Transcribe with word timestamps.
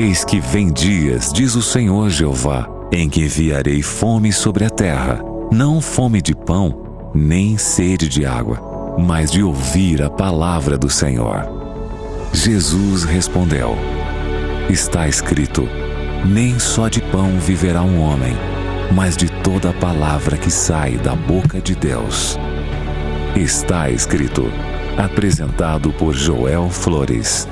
Eis 0.00 0.24
que 0.24 0.40
vem 0.40 0.72
dias, 0.72 1.30
diz 1.30 1.54
o 1.54 1.60
Senhor 1.60 2.08
Jeová, 2.08 2.66
em 2.90 3.06
que 3.06 3.20
enviarei 3.20 3.82
fome 3.82 4.32
sobre 4.32 4.64
a 4.64 4.70
terra, 4.70 5.22
não 5.52 5.78
fome 5.78 6.22
de 6.22 6.34
pão, 6.34 7.10
nem 7.14 7.58
sede 7.58 8.08
de 8.08 8.24
água, 8.24 8.96
mas 8.98 9.30
de 9.30 9.42
ouvir 9.42 10.00
a 10.00 10.08
palavra 10.08 10.78
do 10.78 10.88
Senhor. 10.88 11.46
Jesus 12.32 13.04
respondeu: 13.04 13.76
Está 14.70 15.06
escrito: 15.06 15.68
Nem 16.24 16.58
só 16.58 16.88
de 16.88 17.02
pão 17.02 17.38
viverá 17.38 17.82
um 17.82 18.00
homem, 18.00 18.32
mas 18.94 19.18
de 19.18 19.28
toda 19.42 19.68
a 19.68 19.74
palavra 19.74 20.38
que 20.38 20.50
sai 20.50 20.92
da 20.96 21.14
boca 21.14 21.60
de 21.60 21.74
Deus. 21.74 22.38
Está 23.36 23.90
escrito. 23.90 24.50
Apresentado 24.96 25.92
por 25.92 26.14
Joel 26.14 26.70
Flores. 26.70 27.46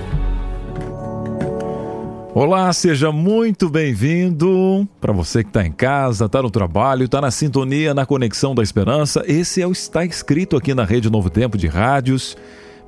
Olá, 2.41 2.73
seja 2.73 3.11
muito 3.11 3.69
bem-vindo. 3.69 4.89
Para 5.01 5.13
você 5.13 5.43
que 5.43 5.51
está 5.51 5.67
em 5.67 5.73
casa, 5.73 6.27
está 6.27 6.41
no 6.41 6.53
trabalho, 6.53 7.07
está 7.07 7.21
na 7.21 7.33
sintonia, 7.33 7.93
na 7.93 8.07
conexão 8.07 8.55
da 8.55 8.63
esperança, 8.63 9.25
esse 9.27 9.61
é 9.61 9.67
o 9.67 9.73
Está 9.73 10.05
Escrito 10.05 10.57
aqui 10.57 10.73
na 10.73 10.85
Rede 10.85 11.11
Novo 11.11 11.29
Tempo 11.31 11.59
de 11.59 11.67
Rádios. 11.67 12.37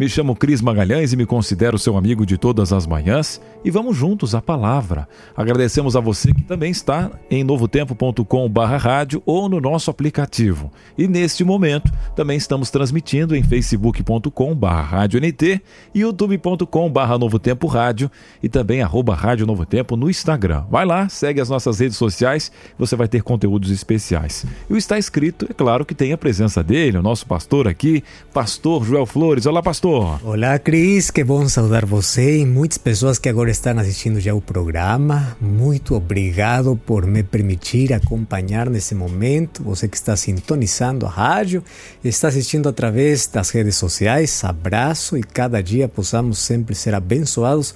Me 0.01 0.09
chamo 0.09 0.35
Cris 0.35 0.63
Magalhães 0.63 1.13
e 1.13 1.17
me 1.17 1.27
considero 1.27 1.79
seu 1.79 1.95
amigo 1.95 2.25
de 2.25 2.39
todas 2.39 2.73
as 2.73 2.87
manhãs 2.87 3.39
e 3.63 3.71
vamos 3.71 3.95
juntos 3.95 4.35
à 4.35 4.41
palavra. 4.41 5.07
Agradecemos 5.37 5.95
a 5.95 6.01
você 6.01 6.33
que 6.33 6.41
também 6.41 6.71
está 6.71 7.11
em 7.31 7.45
novotempo.com/rádio 7.45 9.23
ou 9.27 9.47
no 9.47 9.61
nosso 9.61 9.91
aplicativo. 9.91 10.73
E 10.97 11.07
neste 11.07 11.45
momento 11.45 11.93
também 12.17 12.39
estamos 12.39 12.71
transmitindo 12.71 13.37
em 13.37 13.43
facebook.com/radioNT, 13.43 15.61
youtube.com/novotempo 15.95 17.67
rádio 17.67 18.11
e 18.43 18.49
também 18.49 18.81
arroba 18.81 19.15
Rádio 19.15 19.47
Novo 19.47 19.67
Tempo 19.67 19.99
no 19.99 20.09
Instagram. 20.09 20.65
Vai 20.71 20.87
lá, 20.87 21.11
segue 21.11 21.43
as 21.43 21.51
nossas 21.51 21.79
redes 21.79 21.99
sociais, 21.99 22.51
você 22.79 22.97
vai 22.97 23.07
ter 23.07 23.23
conteúdos 23.23 23.71
especiais. 23.71 24.47
E 24.71 24.73
o 24.73 24.79
está 24.79 24.97
escrito, 24.97 25.47
é 25.51 25.53
claro 25.53 25.85
que 25.85 25.95
tem 25.95 26.15
a 26.15 26.17
presença 26.17 26.65
dele, 26.65 26.97
o 26.97 27.03
nosso 27.03 27.27
pastor 27.27 27.69
aqui, 27.69 28.03
pastor 28.33 28.83
Joel 28.83 29.05
Flores. 29.05 29.45
Olá, 29.45 29.63
pastor 29.63 29.90
Olá, 30.23 30.57
Cris, 30.57 31.11
que 31.11 31.25
bom 31.25 31.49
saudar 31.49 31.85
você 31.85 32.39
e 32.39 32.47
muitas 32.47 32.79
pessoas 32.79 33.19
que 33.19 33.29
agora 33.29 33.51
estão 33.51 33.77
assistindo 33.77 34.21
já 34.21 34.33
o 34.33 34.41
programa. 34.41 35.37
Muito 35.41 35.97
obrigado 35.97 36.77
por 36.87 37.05
me 37.07 37.25
permitir 37.25 37.93
acompanhar 37.93 38.71
nesse 38.71 38.95
momento. 38.95 39.65
Você 39.65 39.89
que 39.89 39.97
está 39.97 40.15
sintonizando 40.15 41.07
a 41.07 41.09
rádio, 41.09 41.65
está 42.05 42.29
assistindo 42.29 42.69
através 42.69 43.27
das 43.27 43.51
redes 43.51 43.75
sociais. 43.75 44.45
Abraço 44.45 45.17
e 45.17 45.25
cada 45.25 45.61
dia 45.61 45.89
possamos 45.89 46.39
sempre 46.39 46.77
ser 46.77 46.95
abençoados 46.95 47.75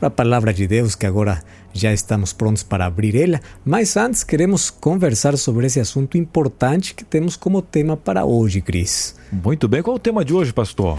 a 0.00 0.08
palavra 0.08 0.54
de 0.54 0.66
Deus 0.66 0.94
que 0.94 1.04
agora 1.04 1.42
já 1.74 1.92
estamos 1.92 2.32
prontos 2.32 2.62
para 2.62 2.86
abrir 2.86 3.14
ela, 3.14 3.38
mas 3.62 3.98
antes 3.98 4.24
queremos 4.24 4.70
conversar 4.70 5.36
sobre 5.36 5.66
esse 5.66 5.78
assunto 5.78 6.16
importante 6.16 6.94
que 6.94 7.04
temos 7.04 7.36
como 7.36 7.60
tema 7.60 7.98
para 7.98 8.24
hoje, 8.24 8.62
Cris. 8.62 9.14
Muito 9.30 9.68
bem, 9.68 9.82
qual 9.82 9.96
é 9.96 9.98
o 9.98 10.00
tema 10.00 10.24
de 10.24 10.32
hoje, 10.32 10.54
pastor? 10.54 10.98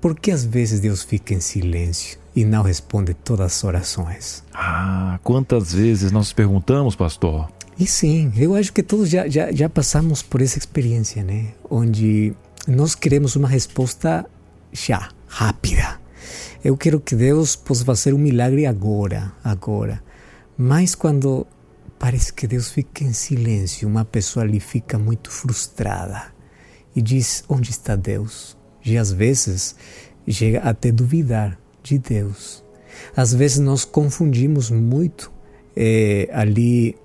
Por 0.00 0.18
que 0.18 0.30
às 0.30 0.44
vezes 0.44 0.80
Deus 0.80 1.02
fica 1.02 1.34
em 1.34 1.40
silêncio 1.40 2.18
e 2.34 2.44
não 2.44 2.62
responde 2.62 3.14
todas 3.14 3.46
as 3.46 3.64
orações? 3.64 4.44
Ah, 4.52 5.18
quantas 5.22 5.72
vezes 5.72 6.12
nós 6.12 6.32
perguntamos, 6.32 6.94
pastor? 6.94 7.48
E 7.78 7.86
sim, 7.86 8.32
eu 8.36 8.54
acho 8.54 8.72
que 8.72 8.82
todos 8.82 9.08
já, 9.08 9.28
já, 9.28 9.52
já 9.52 9.68
passamos 9.68 10.22
por 10.22 10.40
essa 10.40 10.58
experiência, 10.58 11.22
né? 11.22 11.48
Onde 11.68 12.34
nós 12.66 12.94
queremos 12.94 13.36
uma 13.36 13.48
resposta 13.48 14.24
já, 14.72 15.10
rápida. 15.26 16.00
Eu 16.64 16.76
quero 16.76 16.98
que 17.00 17.14
Deus 17.14 17.54
possa 17.54 17.84
fazer 17.84 18.14
um 18.14 18.18
milagre 18.18 18.66
agora, 18.66 19.32
agora. 19.44 20.02
Mas 20.56 20.94
quando 20.94 21.46
parece 21.98 22.32
que 22.32 22.46
Deus 22.46 22.70
fica 22.70 23.04
em 23.04 23.12
silêncio, 23.12 23.88
uma 23.88 24.04
pessoa 24.04 24.44
ali 24.44 24.58
fica 24.58 24.98
muito 24.98 25.30
frustrada 25.30 26.34
e 26.94 27.02
diz: 27.02 27.44
Onde 27.48 27.70
está 27.70 27.94
Deus? 27.94 28.56
E 28.86 28.96
às 28.96 29.12
vezes 29.12 29.76
chega 30.28 30.60
até 30.60 30.90
duvidar 30.90 31.58
de 31.82 31.98
Deus. 31.98 32.64
Às 33.16 33.34
vezes 33.34 33.58
nós 33.58 33.84
confundimos 33.84 34.70
muito 34.70 35.30
é, 35.76 36.28
ali 36.32 36.96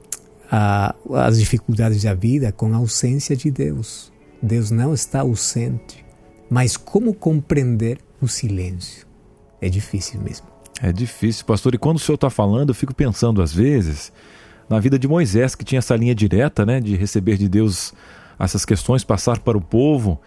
a, 0.50 0.96
as 1.14 1.40
dificuldades 1.40 2.04
da 2.04 2.14
vida 2.14 2.52
com 2.52 2.74
a 2.74 2.78
ausência 2.78 3.36
de 3.36 3.52
Deus. 3.52 4.12
Deus 4.42 4.72
não 4.72 4.94
está 4.94 5.22
ausente. 5.22 6.06
Mas 6.50 6.76
como 6.76 7.14
compreender 7.14 8.00
o 8.22 8.28
silêncio? 8.28 9.08
É 9.62 9.70
difícil 9.70 10.20
mesmo. 10.22 10.48
É 10.82 10.92
difícil, 10.92 11.46
pastor. 11.46 11.76
E 11.76 11.78
quando 11.78 11.98
o 11.98 12.00
senhor 12.00 12.16
está 12.16 12.30
falando, 12.30 12.70
eu 12.70 12.76
fico 12.76 12.94
pensando 12.94 13.42
às 13.42 13.54
vezes 13.54 14.12
na 14.68 14.80
vida 14.80 14.98
de 14.98 15.08
Moisés, 15.08 15.54
que 15.54 15.66
tinha 15.66 15.80
essa 15.80 15.96
linha 15.96 16.16
direta, 16.16 16.66
né, 16.66 16.80
de 16.80 16.96
receber 16.96 17.38
de 17.38 17.48
Deus 17.50 17.94
essas 18.40 18.66
questões, 18.66 19.04
passar 19.04 19.40
para 19.40 19.58
o 19.58 19.62
povo. 19.62 20.20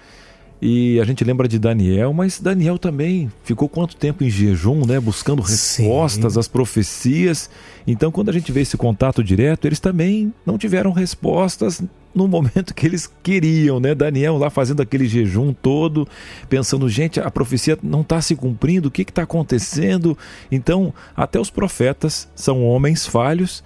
E 0.66 0.98
a 0.98 1.04
gente 1.04 1.22
lembra 1.22 1.46
de 1.46 1.58
Daniel, 1.58 2.10
mas 2.14 2.40
Daniel 2.40 2.78
também 2.78 3.30
ficou 3.42 3.68
quanto 3.68 3.94
tempo 3.94 4.24
em 4.24 4.30
jejum, 4.30 4.86
né, 4.86 4.98
buscando 4.98 5.42
respostas 5.42 6.32
Sim. 6.32 6.40
às 6.40 6.48
profecias. 6.48 7.50
Então, 7.86 8.10
quando 8.10 8.30
a 8.30 8.32
gente 8.32 8.50
vê 8.50 8.62
esse 8.62 8.74
contato 8.74 9.22
direto, 9.22 9.66
eles 9.66 9.78
também 9.78 10.32
não 10.46 10.56
tiveram 10.56 10.90
respostas 10.90 11.82
no 12.14 12.26
momento 12.26 12.72
que 12.74 12.86
eles 12.86 13.12
queriam, 13.22 13.78
né? 13.78 13.94
Daniel 13.94 14.38
lá 14.38 14.48
fazendo 14.48 14.80
aquele 14.80 15.06
jejum 15.06 15.52
todo, 15.52 16.08
pensando, 16.48 16.88
gente, 16.88 17.20
a 17.20 17.30
profecia 17.30 17.78
não 17.82 18.00
está 18.00 18.22
se 18.22 18.34
cumprindo, 18.34 18.88
o 18.88 18.90
que 18.90 19.02
está 19.02 19.24
acontecendo? 19.24 20.16
Então, 20.50 20.94
até 21.14 21.38
os 21.38 21.50
profetas 21.50 22.26
são 22.34 22.64
homens 22.64 23.06
falhos, 23.06 23.62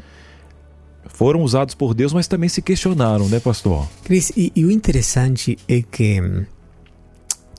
foram 1.06 1.42
usados 1.42 1.76
por 1.76 1.94
Deus, 1.94 2.12
mas 2.12 2.26
também 2.26 2.48
se 2.48 2.60
questionaram, 2.60 3.28
né, 3.28 3.38
pastor? 3.38 3.87
Cris, 4.03 4.32
e, 4.37 4.50
e 4.56 4.64
o 4.64 4.70
interessante 4.72 5.56
é 5.69 5.81
que 5.81 6.20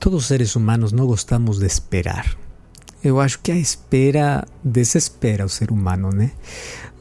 Todos 0.00 0.22
os 0.22 0.28
seres 0.28 0.56
humanos 0.56 0.92
não 0.92 1.06
gostamos 1.06 1.58
de 1.58 1.66
esperar. 1.66 2.34
Eu 3.04 3.20
acho 3.20 3.38
que 3.40 3.52
a 3.52 3.56
espera 3.56 4.48
desespera 4.64 5.44
o 5.44 5.48
ser 5.48 5.70
humano, 5.70 6.08
né? 6.08 6.32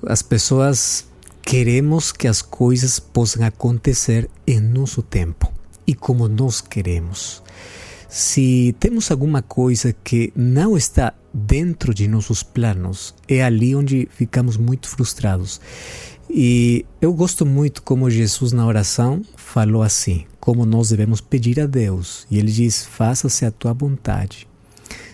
As 0.06 0.22
pessoas 0.22 1.06
queremos 1.42 2.12
que 2.12 2.28
as 2.28 2.42
coisas 2.42 3.00
possam 3.00 3.46
acontecer 3.46 4.30
em 4.46 4.60
nosso 4.60 5.02
tempo 5.02 5.50
e 5.88 5.96
como 5.96 6.28
nós 6.28 6.60
queremos. 6.60 7.42
Se 8.10 8.76
temos 8.82 9.10
alguma 9.10 9.42
coisa 9.42 9.96
que 10.04 10.34
não 10.36 10.76
está 10.76 11.14
dentro 11.34 11.94
de 11.94 12.06
nossos 12.06 12.44
planos, 12.44 13.16
é 13.30 13.42
ali 13.42 13.74
onde 13.74 14.10
ficamos 14.12 14.58
muito 14.58 14.90
frustrados. 14.90 15.62
E 16.30 16.86
eu 17.00 17.14
gosto 17.14 17.46
muito 17.46 17.82
como 17.82 18.10
Jesus 18.10 18.52
na 18.52 18.66
oração 18.66 19.22
falou 19.38 19.84
assim: 19.84 20.26
como 20.40 20.66
nós 20.66 20.90
devemos 20.90 21.22
pedir 21.22 21.60
a 21.60 21.66
Deus. 21.66 22.26
E 22.30 22.38
ele 22.38 22.52
diz: 22.52 22.86
faça-se 22.86 23.46
a 23.46 23.52
tua 23.52 23.74
vontade. 23.74 24.48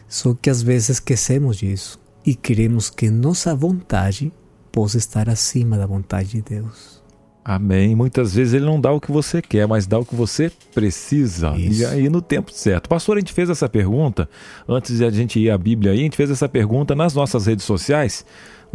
Só 0.07 0.33
que 0.33 0.49
às 0.49 0.61
vezes 0.61 0.89
esquecemos 0.89 1.57
disso 1.57 1.99
e 2.25 2.35
queremos 2.35 2.89
que 2.89 3.09
nossa 3.09 3.55
vontade 3.55 4.31
possa 4.71 4.97
estar 4.97 5.29
acima 5.29 5.77
da 5.77 5.85
vontade 5.85 6.29
de 6.29 6.41
Deus. 6.41 7.03
Amém. 7.47 7.95
Muitas 7.95 8.33
vezes 8.33 8.55
ele 8.55 8.65
não 8.65 8.81
dá 8.81 8.91
o 8.91 8.99
que 8.99 9.11
você 9.11 9.39
quer, 9.39 9.67
mas 9.67 9.85
dá 9.85 9.99
o 9.99 10.05
que 10.05 10.15
você 10.15 10.51
precisa. 10.73 11.55
Isso. 11.55 11.83
E 11.83 11.85
aí 11.85 12.09
no 12.09 12.19
tempo 12.19 12.51
certo. 12.51 12.89
Pastor, 12.89 13.17
a 13.17 13.19
gente 13.19 13.33
fez 13.33 13.51
essa 13.51 13.69
pergunta, 13.69 14.27
antes 14.67 14.97
de 14.97 15.05
a 15.05 15.11
gente 15.11 15.39
ir 15.39 15.51
à 15.51 15.57
Bíblia 15.57 15.91
aí, 15.91 15.99
a 15.99 16.01
gente 16.01 16.17
fez 16.17 16.31
essa 16.31 16.49
pergunta 16.49 16.95
nas 16.95 17.13
nossas 17.13 17.45
redes 17.45 17.63
sociais, 17.63 18.25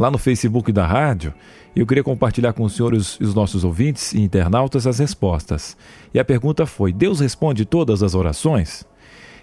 lá 0.01 0.11
no 0.11 0.17
Facebook 0.17 0.73
da 0.73 0.87
rádio. 0.87 1.35
Eu 1.77 1.87
queria 1.87 2.03
compartilhar 2.03 2.55
com 2.55 2.65
os 2.65 2.75
senhores 2.75 3.19
e 3.21 3.25
os 3.25 3.35
nossos 3.35 3.65
ouvintes 3.65 4.15
e 4.15 4.21
internautas 4.21 4.87
as 4.87 4.99
respostas. 4.99 5.77
E 6.13 6.19
a 6.19 6.25
pergunta 6.25 6.65
foi: 6.65 6.91
Deus 6.91 7.21
responde 7.21 7.67
todas 7.67 8.03
as 8.03 8.15
orações? 8.15 8.85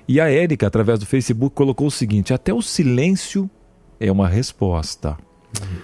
E 0.07 0.19
a 0.19 0.29
Érica, 0.29 0.65
através 0.65 0.99
do 0.99 1.05
Facebook, 1.05 1.55
colocou 1.55 1.87
o 1.87 1.91
seguinte: 1.91 2.33
até 2.33 2.51
o 2.51 2.61
silêncio 2.61 3.47
é 3.99 4.11
uma 4.11 4.27
resposta. 4.27 5.15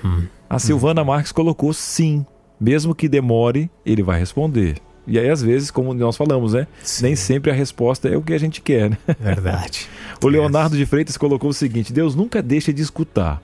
Uhum. 0.03 0.27
A 0.49 0.57
Silvana. 0.57 1.03
Marques 1.03 1.31
colocou 1.31 1.71
sim, 1.71 2.25
mesmo 2.59 2.95
que 2.95 3.07
demore, 3.07 3.69
ele 3.85 4.01
vai 4.01 4.19
responder. 4.19 4.77
E 5.05 5.19
aí, 5.19 5.29
às 5.29 5.41
vezes, 5.41 5.69
como 5.69 5.93
nós 5.93 6.17
falamos, 6.17 6.53
né? 6.53 6.65
Sim. 6.81 7.03
Nem 7.03 7.15
sempre 7.15 7.51
a 7.51 7.53
resposta 7.53 8.09
é 8.09 8.17
o 8.17 8.21
que 8.21 8.33
a 8.33 8.37
gente 8.37 8.59
quer, 8.61 8.89
né? 8.89 8.97
Verdade. 9.19 9.87
o 10.23 10.27
Leonardo 10.27 10.75
de 10.75 10.85
Freitas 10.85 11.15
colocou 11.15 11.51
o 11.51 11.53
seguinte: 11.53 11.93
Deus 11.93 12.15
nunca 12.15 12.41
deixa 12.41 12.73
de 12.73 12.81
escutar 12.81 13.41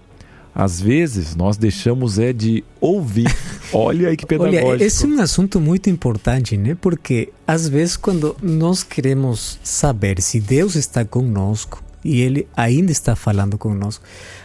às 0.59 0.81
vezes 0.81 1.38
nós 1.38 1.56
deixamos 1.56 2.19
é 2.19 2.33
de 2.33 2.65
ouvir. 2.81 3.33
Olha 3.71 4.09
aí 4.09 4.17
que 4.17 4.25
pedagógico. 4.25 4.67
Olha, 4.67 4.83
esse 4.83 5.06
é 5.06 5.07
um 5.07 5.21
assunto 5.21 5.57
muito 5.57 5.89
importante, 5.89 6.57
né? 6.57 6.75
Porque 6.75 7.31
às 7.47 7.69
vezes 7.69 7.95
quando 7.95 8.35
nós 8.41 8.83
queremos 8.83 9.57
saber 9.63 10.21
se 10.21 10.38
Deus 10.38 10.75
está 10.75 11.06
conosco 11.06 11.81
e 12.03 12.19
Ele 12.19 12.45
ainda 12.57 12.91
está 12.91 13.15
falando 13.15 13.57
conosco, 13.57 14.03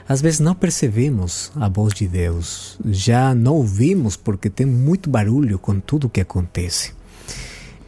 às 0.08 0.22
vezes 0.22 0.38
não 0.38 0.54
percebemos 0.54 1.50
a 1.56 1.68
voz 1.68 1.92
de 1.92 2.06
Deus, 2.06 2.78
já 2.86 3.34
não 3.34 3.54
ouvimos 3.54 4.16
porque 4.16 4.48
tem 4.48 4.66
muito 4.66 5.10
barulho 5.10 5.58
com 5.58 5.80
tudo 5.80 6.08
que 6.08 6.20
acontece. 6.20 6.92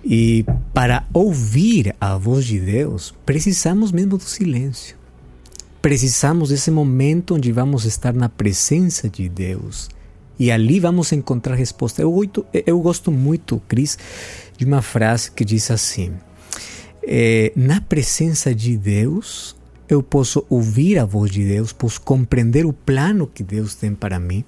E 0.04 0.44
para 0.74 1.04
ouvir 1.14 1.94
a 2.00 2.18
voz 2.18 2.44
de 2.44 2.58
Deus, 2.58 3.14
precisamos 3.24 3.92
mesmo 3.92 4.16
do 4.16 4.24
silêncio 4.24 4.96
precisamos 5.86 6.48
desse 6.48 6.68
momento 6.68 7.36
onde 7.36 7.52
vamos 7.52 7.84
estar 7.84 8.12
na 8.12 8.28
presença 8.28 9.08
de 9.08 9.28
Deus. 9.28 9.88
E 10.36 10.50
ali 10.50 10.80
vamos 10.80 11.12
encontrar 11.12 11.54
resposta. 11.54 12.02
Eu, 12.02 12.12
eu 12.66 12.80
gosto 12.80 13.12
muito, 13.12 13.62
Cris, 13.68 13.96
de 14.56 14.64
uma 14.64 14.82
frase 14.82 15.30
que 15.30 15.44
diz 15.44 15.70
assim: 15.70 16.12
é, 17.04 17.52
Na 17.54 17.80
presença 17.80 18.52
de 18.52 18.76
Deus, 18.76 19.54
eu 19.88 20.02
posso 20.02 20.44
ouvir 20.50 20.98
a 20.98 21.04
voz 21.04 21.30
de 21.30 21.44
Deus, 21.44 21.72
posso 21.72 22.00
compreender 22.00 22.66
o 22.66 22.72
plano 22.72 23.24
que 23.24 23.44
Deus 23.44 23.76
tem 23.76 23.94
para 23.94 24.18
mim, 24.18 24.44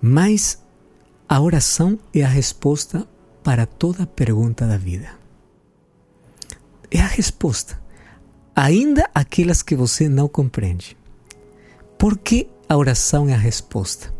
mas 0.00 0.62
a 1.28 1.40
oração 1.40 1.98
é 2.14 2.22
a 2.22 2.28
resposta 2.28 3.04
para 3.42 3.66
toda 3.66 4.06
pergunta 4.06 4.64
da 4.64 4.76
vida. 4.76 5.08
É 6.88 7.00
a 7.00 7.06
resposta, 7.08 7.82
ainda 8.58 9.08
aquelas 9.14 9.62
que 9.62 9.76
você 9.76 10.08
não 10.08 10.26
compreende. 10.26 10.96
Por 11.96 12.18
que 12.18 12.48
a 12.68 12.76
oração 12.76 13.28
é 13.28 13.32
a 13.32 13.36
resposta? 13.36 14.12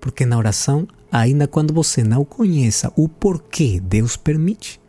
Porque 0.00 0.26
na 0.26 0.36
oração, 0.36 0.88
ainda 1.12 1.46
quando 1.46 1.72
você 1.72 2.02
não 2.02 2.24
conheça 2.24 2.92
o 2.96 3.08
porquê 3.08 3.80
Deus 3.80 4.16
permite, 4.16 4.80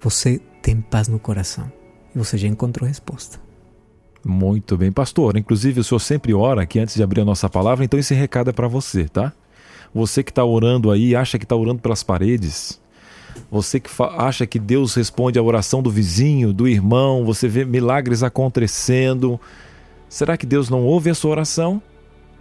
você 0.00 0.40
tem 0.62 0.80
paz 0.80 1.06
no 1.06 1.18
coração 1.18 1.70
e 2.14 2.18
você 2.18 2.38
já 2.38 2.48
encontrou 2.48 2.88
resposta. 2.88 3.38
Muito 4.24 4.74
bem, 4.74 4.90
pastor. 4.90 5.36
Inclusive, 5.36 5.80
o 5.80 5.84
senhor 5.84 5.98
sempre 5.98 6.32
ora 6.32 6.62
aqui 6.62 6.78
antes 6.78 6.94
de 6.94 7.02
abrir 7.02 7.20
a 7.20 7.26
nossa 7.26 7.48
palavra, 7.48 7.84
então 7.84 8.00
esse 8.00 8.14
recado 8.14 8.48
é 8.48 8.54
para 8.54 8.68
você, 8.68 9.06
tá? 9.06 9.34
Você 9.94 10.22
que 10.22 10.30
está 10.30 10.44
orando 10.46 10.90
aí, 10.90 11.14
acha 11.14 11.38
que 11.38 11.44
está 11.44 11.56
orando 11.56 11.82
pelas 11.82 12.02
paredes. 12.02 12.80
Você 13.50 13.80
que 13.80 13.90
acha 14.16 14.46
que 14.46 14.58
Deus 14.58 14.94
responde 14.94 15.38
a 15.38 15.42
oração 15.42 15.82
do 15.82 15.90
vizinho, 15.90 16.52
do 16.52 16.66
irmão, 16.66 17.24
você 17.24 17.48
vê 17.48 17.64
milagres 17.64 18.22
acontecendo. 18.22 19.40
Será 20.08 20.36
que 20.36 20.46
Deus 20.46 20.68
não 20.68 20.82
ouve 20.84 21.10
a 21.10 21.14
sua 21.14 21.30
oração? 21.30 21.80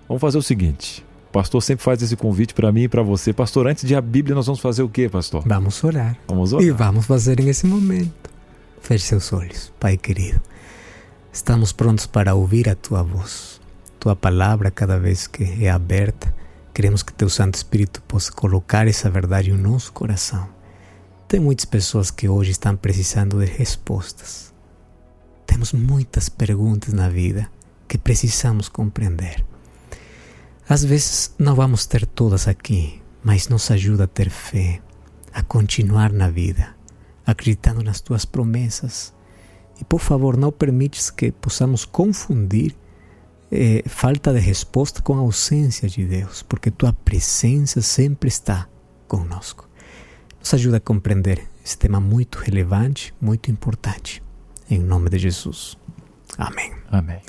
Vamos 0.08 0.22
fazer 0.22 0.38
o 0.38 0.42
seguinte: 0.42 1.06
o 1.30 1.32
pastor 1.32 1.62
sempre 1.62 1.84
faz 1.84 2.02
esse 2.02 2.16
convite 2.16 2.54
para 2.54 2.72
mim 2.72 2.84
e 2.84 2.88
para 2.88 3.04
você. 3.04 3.32
Pastor, 3.32 3.68
antes 3.68 3.88
de 3.88 3.96
a 3.96 4.02
Bíblia, 4.02 4.36
nós 4.36 4.48
vamos 4.48 4.60
fazer 4.60 4.82
o 4.82 4.90
quê, 4.90 5.08
pastor? 5.08 5.44
Vamos 5.46 5.84
orar. 5.84 6.18
Vamos 6.28 6.54
orar. 6.54 6.66
E 6.66 6.72
vamos 6.72 7.06
fazer 7.06 7.40
nesse 7.40 7.68
momento. 7.68 8.30
Feche 8.82 9.06
seus 9.06 9.32
olhos, 9.32 9.72
Pai 9.80 9.98
querido. 9.98 10.42
Estamos 11.32 11.72
prontos 11.72 12.08
para 12.08 12.34
ouvir 12.34 12.68
a 12.68 12.76
tua 12.76 13.04
voz. 13.04 13.62
Tua 14.00 14.16
palavra, 14.16 14.72
cada 14.72 14.98
vez 14.98 15.28
que 15.28 15.64
é 15.64 15.70
aberta, 15.70 16.34
queremos 16.74 17.04
que 17.04 17.14
teu 17.14 17.30
Santo 17.30 17.56
Espírito 17.56 18.02
possa 18.04 18.32
colocar 18.32 18.88
essa 18.88 19.10
verdade 19.10 19.52
no 19.52 19.72
nosso 19.72 19.94
coração. 19.94 20.48
Tem 21.30 21.40
muitas 21.40 21.66
pessoas 21.66 22.10
que 22.10 22.28
hoje 22.28 22.50
estão 22.50 22.76
precisando 22.76 23.38
de 23.38 23.46
respostas. 23.46 24.52
Temos 25.46 25.74
muitas 25.74 26.28
perguntas 26.28 26.92
na 26.92 27.08
vida 27.08 27.48
que 27.88 28.00
precisamos 28.00 28.68
compreender. 28.68 29.46
Às 30.68 30.84
vezes 30.84 31.36
não 31.38 31.54
vamos 31.54 31.86
ter 31.86 32.08
todas 32.08 32.48
aqui, 32.48 33.00
mas 33.24 33.48
nos 33.48 33.70
ajuda 33.70 34.06
a 34.06 34.08
ter 34.08 34.32
fé, 34.32 34.82
a 35.32 35.44
continuar 35.44 36.12
na 36.12 36.32
vida, 36.32 36.76
acreditando 37.24 37.84
nas 37.84 38.02
tuas 38.02 38.26
promessas. 38.26 39.14
E 39.80 39.86
por 39.86 40.00
favor, 40.00 40.36
não 40.36 40.52
permites 40.52 41.12
que 41.12 41.32
possamos 41.32 41.86
confundir 41.86 42.76
eh, 43.52 43.84
falta 43.86 44.34
de 44.34 44.40
resposta 44.40 45.00
com 45.04 45.16
ausência 45.20 45.88
de 45.88 46.06
Deus, 46.06 46.42
porque 46.42 46.72
tua 46.72 46.92
presença 46.92 47.84
sempre 47.84 48.30
está 48.30 48.68
conosco. 49.08 49.69
Nos 50.40 50.54
ajuda 50.54 50.78
a 50.78 50.80
compreender 50.80 51.46
esse 51.64 51.78
tema 51.78 52.00
muito 52.00 52.40
relevante, 52.40 53.14
muito 53.20 53.52
importante. 53.52 54.24
Em 54.70 54.80
nome 54.80 55.10
de 55.10 55.20
Jesus. 55.20 55.78
Amém. 56.38 56.72
Amém. 56.90 57.20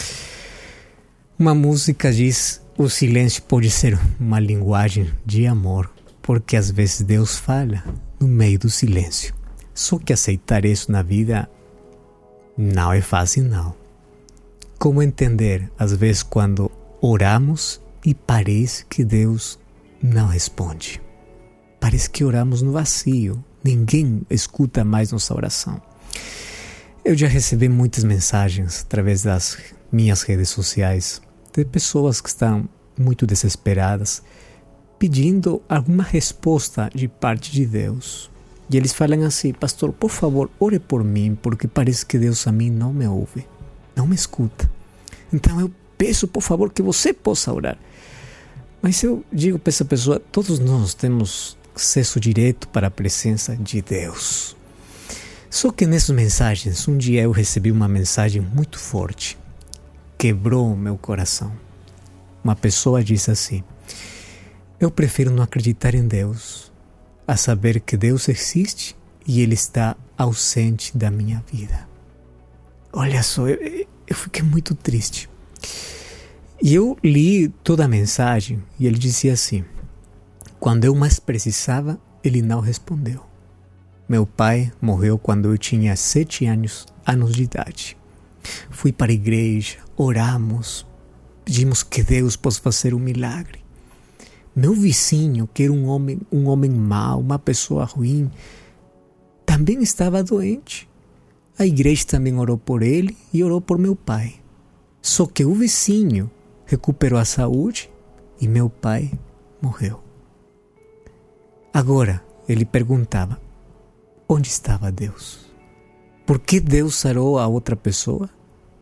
Uma 1.39 1.55
música 1.55 2.13
diz 2.13 2.63
o 2.77 2.89
silêncio 2.89 3.43
pode 3.43 3.71
ser 3.71 3.99
uma 4.19 4.41
linguagem 4.41 5.13
de 5.25 5.47
amor, 5.47 5.91
porque 6.23 6.57
às 6.57 6.71
vezes 6.71 7.03
Deus 7.03 7.37
fala 7.37 7.85
no 8.19 8.27
meio 8.27 8.59
do 8.59 8.71
silêncio. 8.71 9.35
Só 9.75 9.99
que 9.99 10.13
aceitar 10.13 10.65
isso 10.65 10.91
na 10.91 11.03
vida 11.03 11.49
não 12.57 12.93
é 12.93 13.01
fácil, 13.01 13.45
não. 13.45 13.75
Como 14.79 15.03
entender, 15.03 15.71
às 15.79 15.95
vezes, 15.95 16.23
quando 16.23 16.71
oramos 17.01 17.81
e 18.05 18.15
parece 18.15 18.85
que 18.87 19.05
Deus 19.05 19.59
não 20.03 20.27
responde? 20.27 21.01
Parece 21.81 22.11
que 22.11 22.23
oramos 22.23 22.61
no 22.61 22.73
vazio, 22.73 23.43
ninguém 23.65 24.21
escuta 24.29 24.85
mais 24.85 25.11
nossa 25.11 25.35
oração. 25.35 25.81
Eu 27.03 27.17
já 27.17 27.27
recebi 27.27 27.69
muitas 27.69 28.05
mensagens 28.05 28.83
através 28.83 29.23
das 29.23 29.57
minhas 29.91 30.23
redes 30.23 30.51
sociais 30.51 31.23
de 31.53 31.65
pessoas 31.65 32.21
que 32.21 32.29
estão 32.29 32.69
muito 32.97 33.27
desesperadas, 33.27 34.23
pedindo 34.99 35.63
alguma 35.67 36.03
resposta 36.03 36.91
de 36.95 37.09
parte 37.09 37.51
de 37.51 37.65
Deus. 37.65 38.31
E 38.71 38.77
eles 38.77 38.93
falam 38.93 39.25
assim: 39.25 39.53
Pastor, 39.53 39.93
por 39.93 40.11
favor, 40.11 40.51
ore 40.61 40.79
por 40.79 41.03
mim, 41.03 41.37
porque 41.41 41.67
parece 41.67 42.05
que 42.05 42.19
Deus 42.19 42.47
a 42.47 42.53
mim 42.53 42.71
não 42.71 42.93
me 42.93 43.07
ouve, 43.07 43.47
não 43.97 44.07
me 44.07 44.15
escuta. 44.15 44.71
Então 45.33 45.59
eu 45.59 45.73
peço, 45.97 46.29
por 46.29 46.43
favor, 46.43 46.71
que 46.71 46.83
você 46.83 47.13
possa 47.13 47.53
orar. 47.53 47.79
Mas 48.83 49.03
eu 49.03 49.25
digo 49.33 49.59
para 49.59 49.71
essa 49.71 49.85
pessoa: 49.85 50.21
todos 50.21 50.59
nós 50.59 50.95
temos 50.95 51.59
acesso 51.75 52.21
direto 52.21 52.69
para 52.69 52.87
a 52.87 52.91
presença 52.91 53.57
de 53.57 53.83
Deus. 53.83 54.57
Só 55.49 55.73
que 55.73 55.87
nessas 55.87 56.15
mensagens, 56.15 56.87
um 56.87 56.97
dia 56.97 57.23
eu 57.23 57.31
recebi 57.31 57.73
uma 57.73 57.89
mensagem 57.89 58.41
muito 58.41 58.79
forte 58.79 59.39
quebrou 60.21 60.77
meu 60.77 60.99
coração. 60.99 61.51
Uma 62.45 62.55
pessoa 62.55 63.03
disse 63.03 63.31
assim: 63.31 63.65
Eu 64.79 64.91
prefiro 64.91 65.31
não 65.31 65.43
acreditar 65.43 65.95
em 65.95 66.07
Deus, 66.07 66.71
a 67.27 67.39
saber 67.39 67.81
que 67.81 67.97
Deus 67.97 68.29
existe 68.29 68.95
e 69.27 69.41
Ele 69.41 69.55
está 69.55 69.97
ausente 70.19 70.95
da 70.95 71.11
minha 71.11 71.43
vida. 71.51 71.89
Olha 72.93 73.23
só, 73.23 73.49
eu, 73.49 73.87
eu 74.07 74.15
fiquei 74.15 74.43
muito 74.43 74.75
triste. 74.75 75.31
E 76.63 76.75
eu 76.75 76.99
li 77.03 77.49
toda 77.65 77.87
a 77.87 77.89
mensagem 77.89 78.63
e 78.79 78.87
ele 78.87 78.99
dizia 78.99 79.33
assim: 79.33 79.65
Quando 80.61 80.85
eu 80.85 80.95
mais 80.95 81.19
precisava, 81.19 81.99
ele 82.23 82.43
não 82.43 82.61
respondeu. 82.61 83.25
Meu 84.07 84.27
pai 84.27 84.71
morreu 84.79 85.17
quando 85.17 85.49
eu 85.49 85.57
tinha 85.57 85.97
sete 85.97 86.45
anos, 86.45 86.87
anos 87.07 87.33
de 87.33 87.45
idade. 87.45 87.97
Fui 88.69 88.93
para 88.93 89.11
a 89.11 89.15
igreja, 89.15 89.79
oramos, 89.97 90.87
pedimos 91.47 91.83
que 91.83 92.03
Deus 92.03 92.37
possa 92.37 92.61
fazer 92.61 92.93
um 92.93 92.99
milagre. 92.99 93.65
Meu 94.55 94.75
vizinho, 94.75 95.49
que 95.55 95.63
era 95.63 95.73
um 95.73 95.87
homem, 95.87 96.21
um 96.31 96.47
homem 96.49 96.71
mau, 96.71 97.21
uma 97.21 97.39
pessoa 97.39 97.87
ruim, 97.87 98.31
também 99.47 99.83
estava 99.83 100.23
doente. 100.23 100.87
A 101.59 101.65
igreja 101.65 102.05
também 102.05 102.39
orou 102.39 102.59
por 102.59 102.83
ele 102.83 103.17
e 103.33 103.43
orou 103.43 103.63
por 103.63 103.79
meu 103.79 103.97
pai. 103.97 104.35
Só 105.01 105.25
que 105.25 105.43
o 105.43 105.55
vizinho 105.55 106.31
recuperou 106.67 107.19
a 107.19 107.25
saúde 107.25 107.91
e 108.39 108.47
meu 108.47 108.69
pai 108.69 109.11
morreu. 109.63 110.10
Agora 111.73 112.23
ele 112.49 112.65
perguntava: 112.65 113.41
onde 114.29 114.49
estava 114.49 114.91
Deus? 114.91 115.51
Por 116.27 116.39
que 116.39 116.61
Deus 116.61 116.95
sarou 116.95 117.39
a 117.39 117.47
outra 117.47 117.75
pessoa? 117.77 118.29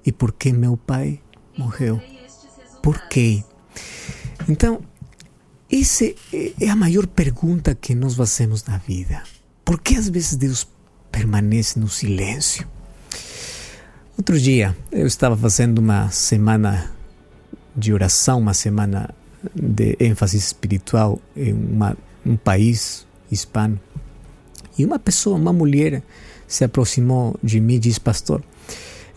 E 0.05 0.13
por 0.13 0.33
que 0.33 0.53
meu 0.53 0.77
pai 0.77 1.21
morreu? 1.57 2.01
Por 2.83 3.09
quê? 3.09 3.43
Então, 4.49 4.81
essa 5.71 6.05
é 6.61 6.69
a 6.69 6.77
maior 6.77 7.07
pergunta 7.07 7.75
que 7.75 7.95
nós 7.95 8.15
fazemos 8.15 8.65
na 8.65 8.79
vida. 8.79 9.23
Por 9.65 9.81
que 9.81 9.97
às 9.97 10.09
vezes 10.09 10.37
Deus 10.37 10.67
permanece 11.11 11.79
no 11.79 11.89
silêncio? 11.89 12.67
Outro 14.17 14.41
dia, 14.41 14.77
eu 14.91 15.07
estava 15.07 15.37
fazendo 15.37 15.79
uma 15.79 16.11
semana 16.11 16.91
de 17.77 17.93
oração, 17.93 18.39
uma 18.39 18.55
semana 18.55 19.15
de 19.55 19.97
ênfase 20.01 20.37
espiritual 20.37 21.21
em 21.37 21.53
uma, 21.53 21.97
um 22.29 22.37
país 22.37 23.07
hispano. 23.31 23.81
E 24.79 24.85
uma 24.85 24.99
pessoa, 24.99 25.37
uma 25.37 25.53
mulher, 25.53 26.03
se 26.47 26.63
aproximou 26.63 27.37
de 27.43 27.61
mim 27.61 27.75
e 27.75 27.79
disse: 27.79 28.01
Pastor, 28.01 28.43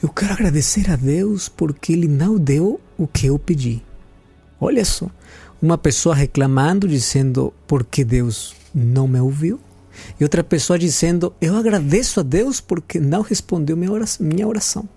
eu 0.02 0.10
quero 0.10 0.34
agradecer 0.34 0.90
a 0.90 0.96
Deus 0.96 1.50
porque 1.50 1.94
Ele 1.94 2.08
não 2.08 2.38
deu 2.38 2.80
o 2.98 3.06
que 3.06 3.28
eu 3.28 3.38
pedi. 3.38 3.84
Olha 4.60 4.86
só, 4.86 5.10
uma 5.62 5.78
pessoa 5.78 6.16
reclamando, 6.16 6.88
dizendo 6.88 7.54
porque 7.68 8.04
Deus 8.04 8.56
não 8.74 9.08
me 9.08 9.20
ouviu, 9.20 9.60
e 10.20 10.24
outra 10.24 10.44
pessoa 10.44 10.80
dizendo 10.80 11.34
eu 11.42 11.56
agradeço 11.56 12.20
a 12.20 12.24
Deus 12.24 12.62
porque 12.62 13.00
não 13.00 13.22
respondeu 13.22 13.76
minha 13.76 14.48
oração. 14.48 14.88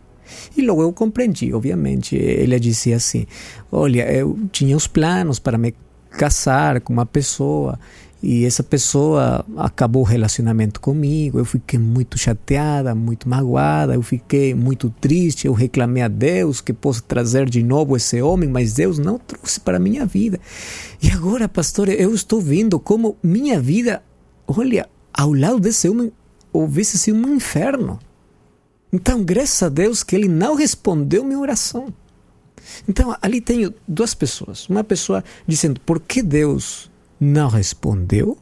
E 0.56 0.62
logo 0.62 0.82
eu 0.82 0.92
compreendi, 0.92 1.52
obviamente. 1.52 2.16
Ele 2.16 2.58
dizia 2.58 2.96
assim: 2.96 3.26
Olha, 3.70 4.10
eu 4.10 4.38
tinha 4.50 4.74
os 4.74 4.86
planos 4.86 5.38
para 5.38 5.58
me 5.58 5.74
casar 6.16 6.80
com 6.80 6.92
uma 6.92 7.06
pessoa 7.06 7.78
e 8.26 8.46
essa 8.46 8.62
pessoa 8.62 9.44
acabou 9.54 10.00
o 10.00 10.06
relacionamento 10.06 10.80
comigo. 10.80 11.38
Eu 11.38 11.44
fiquei 11.44 11.78
muito 11.78 12.16
chateada, 12.16 12.94
muito 12.94 13.28
magoada, 13.28 13.92
eu 13.92 14.00
fiquei 14.00 14.54
muito 14.54 14.88
triste. 14.98 15.46
Eu 15.46 15.52
reclamei 15.52 16.02
a 16.02 16.08
Deus 16.08 16.62
que 16.62 16.72
possa 16.72 17.02
trazer 17.02 17.50
de 17.50 17.62
novo 17.62 17.94
esse 17.94 18.22
homem, 18.22 18.48
mas 18.48 18.72
Deus 18.72 18.98
não 18.98 19.18
trouxe 19.18 19.60
para 19.60 19.76
a 19.76 19.80
minha 19.80 20.06
vida. 20.06 20.40
E 21.02 21.10
agora, 21.10 21.46
pastor, 21.46 21.90
eu 21.90 22.14
estou 22.14 22.40
vendo 22.40 22.80
como 22.80 23.14
minha 23.22 23.60
vida, 23.60 24.02
olha, 24.46 24.88
ao 25.12 25.34
lado 25.34 25.60
desse 25.60 25.86
homem, 25.86 26.10
houvesse 26.50 26.96
sido 26.96 27.18
um 27.18 27.34
inferno. 27.34 27.98
Então, 28.90 29.22
graças 29.22 29.62
a 29.62 29.68
Deus 29.68 30.02
que 30.02 30.16
ele 30.16 30.28
não 30.28 30.54
respondeu 30.54 31.22
minha 31.24 31.38
oração. 31.38 31.92
Então, 32.88 33.16
ali 33.20 33.40
tenho 33.40 33.72
duas 33.86 34.14
pessoas. 34.14 34.68
Uma 34.68 34.84
pessoa 34.84 35.24
dizendo: 35.46 35.80
por 35.80 36.00
que 36.00 36.22
Deus 36.22 36.90
não 37.20 37.48
respondeu. 37.48 38.38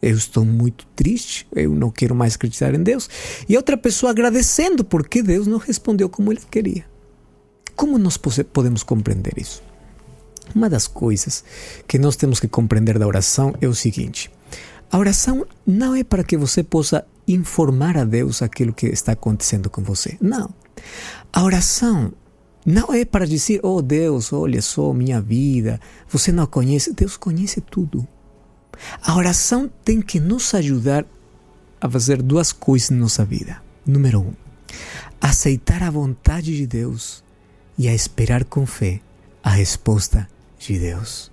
Eu 0.00 0.16
estou 0.16 0.44
muito 0.44 0.86
triste, 0.94 1.48
eu 1.54 1.74
não 1.74 1.90
quero 1.90 2.14
mais 2.14 2.34
acreditar 2.34 2.74
em 2.74 2.82
Deus. 2.82 3.08
E 3.48 3.56
outra 3.56 3.76
pessoa 3.76 4.10
agradecendo 4.10 4.84
porque 4.84 5.22
Deus 5.22 5.46
não 5.46 5.58
respondeu 5.58 6.08
como 6.08 6.30
ele 6.30 6.42
queria. 6.50 6.84
Como 7.74 7.98
nós 7.98 8.16
podemos 8.16 8.82
compreender 8.82 9.32
isso? 9.36 9.62
Uma 10.54 10.70
das 10.70 10.86
coisas 10.86 11.44
que 11.88 11.98
nós 11.98 12.14
temos 12.14 12.38
que 12.38 12.46
compreender 12.46 12.98
da 12.98 13.06
oração 13.06 13.54
é 13.60 13.66
o 13.66 13.74
seguinte: 13.74 14.30
a 14.90 14.98
oração 14.98 15.46
não 15.66 15.94
é 15.94 16.04
para 16.04 16.22
que 16.22 16.36
você 16.36 16.62
possa 16.62 17.04
informar 17.26 17.96
a 17.96 18.04
Deus 18.04 18.42
aquilo 18.42 18.72
que 18.72 18.86
está 18.86 19.12
acontecendo 19.12 19.68
com 19.68 19.82
você. 19.82 20.16
Não. 20.20 20.48
A 21.32 21.42
oração 21.42 22.12
não 22.66 22.92
é 22.92 23.04
para 23.04 23.24
dizer, 23.24 23.60
oh 23.62 23.80
Deus, 23.80 24.32
olha 24.32 24.60
só 24.60 24.92
minha 24.92 25.20
vida, 25.20 25.80
você 26.08 26.32
não 26.32 26.48
conhece. 26.48 26.92
Deus 26.92 27.16
conhece 27.16 27.60
tudo. 27.60 28.06
A 29.00 29.14
oração 29.14 29.70
tem 29.84 30.02
que 30.02 30.18
nos 30.18 30.52
ajudar 30.52 31.06
a 31.80 31.88
fazer 31.88 32.20
duas 32.20 32.50
coisas 32.50 32.90
na 32.90 32.96
nossa 32.96 33.24
vida. 33.24 33.62
Número 33.86 34.20
um, 34.20 34.32
aceitar 35.20 35.80
a 35.84 35.90
vontade 35.90 36.56
de 36.56 36.66
Deus 36.66 37.22
e 37.78 37.86
a 37.86 37.94
esperar 37.94 38.44
com 38.44 38.66
fé 38.66 39.00
a 39.44 39.50
resposta 39.50 40.28
de 40.58 40.76
Deus. 40.76 41.30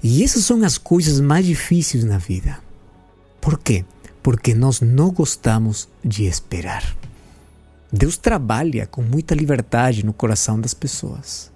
E 0.00 0.22
essas 0.22 0.44
são 0.44 0.62
as 0.62 0.78
coisas 0.78 1.18
mais 1.18 1.44
difíceis 1.44 2.04
na 2.04 2.16
vida. 2.16 2.60
Por 3.40 3.58
quê? 3.58 3.84
Porque 4.22 4.54
nós 4.54 4.80
não 4.80 5.10
gostamos 5.10 5.88
de 6.04 6.26
esperar. 6.26 6.96
Deus 7.92 8.16
trabalha 8.16 8.86
com 8.86 9.02
muita 9.02 9.34
liberdade 9.34 10.04
no 10.04 10.12
coração 10.12 10.60
das 10.60 10.74
pessoas. 10.74 11.50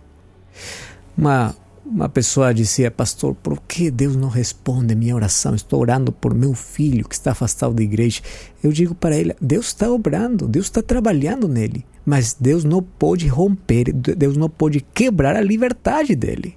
Uma, 1.17 1.55
uma 1.85 2.09
pessoa 2.09 2.55
dizia, 2.55 2.91
pastor, 2.91 3.35
por 3.35 3.61
que 3.61 3.91
Deus 3.91 4.17
não 4.17 4.29
responde 4.29 4.95
minha 4.95 5.15
oração? 5.15 5.55
Estou 5.55 5.81
orando 5.81 6.11
por 6.11 6.35
meu 6.35 6.55
filho 6.55 7.07
que 7.07 7.15
está 7.15 7.33
afastado 7.33 7.75
da 7.75 7.83
igreja. 7.83 8.23
Eu 8.63 8.73
digo 8.73 8.95
para 8.95 9.17
ele, 9.17 9.37
Deus 9.41 9.67
está 9.67 9.91
obrando, 9.91 10.49
Deus 10.49 10.67
está 10.67 10.81
trabalhando 10.83 11.47
nele, 11.47 11.85
mas 12.05 12.35
Deus 12.39 12.65
não 12.65 12.83
pode 12.83 13.29
romper, 13.29 13.93
Deus 13.93 14.37
não 14.37 14.49
pode 14.49 14.81
quebrar 14.81 15.37
a 15.37 15.41
liberdade 15.43 16.17
dele. 16.17 16.57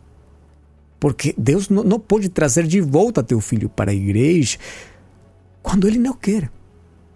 Porque 1.00 1.36
Deus 1.38 1.67
não, 1.67 1.84
não 1.84 2.00
pode 2.00 2.29
trazer 2.29 2.65
de 2.65 2.79
volta 2.79 3.22
teu 3.22 3.41
filho 3.41 3.67
para 3.67 3.91
a 3.91 3.94
igreja 3.94 4.58
quando 5.62 5.86
ele 5.88 6.00
não 6.00 6.13
quer. 6.13 6.50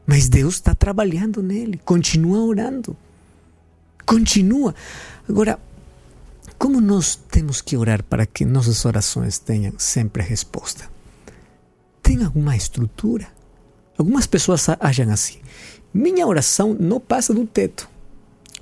Mas 0.09 0.27
Deus 0.27 0.55
está 0.55 0.73
trabalhando 0.73 1.43
nele. 1.43 1.79
Continua 1.85 2.39
orando. 2.39 2.97
Continua. 4.07 4.73
Agora, 5.29 5.59
como 6.57 6.81
nós 6.81 7.15
temos 7.15 7.61
que 7.61 7.77
orar 7.77 8.03
para 8.03 8.25
que 8.25 8.43
nossas 8.43 8.83
orações 8.85 9.37
tenham 9.37 9.73
sempre 9.77 10.23
resposta? 10.23 10.89
Tem 12.01 12.23
alguma 12.23 12.55
estrutura? 12.55 13.27
Algumas 13.99 14.25
pessoas 14.25 14.67
acham 14.79 15.11
assim: 15.11 15.37
minha 15.93 16.25
oração 16.25 16.75
não 16.79 16.99
passa 16.99 17.31
do 17.31 17.45
teto. 17.45 17.87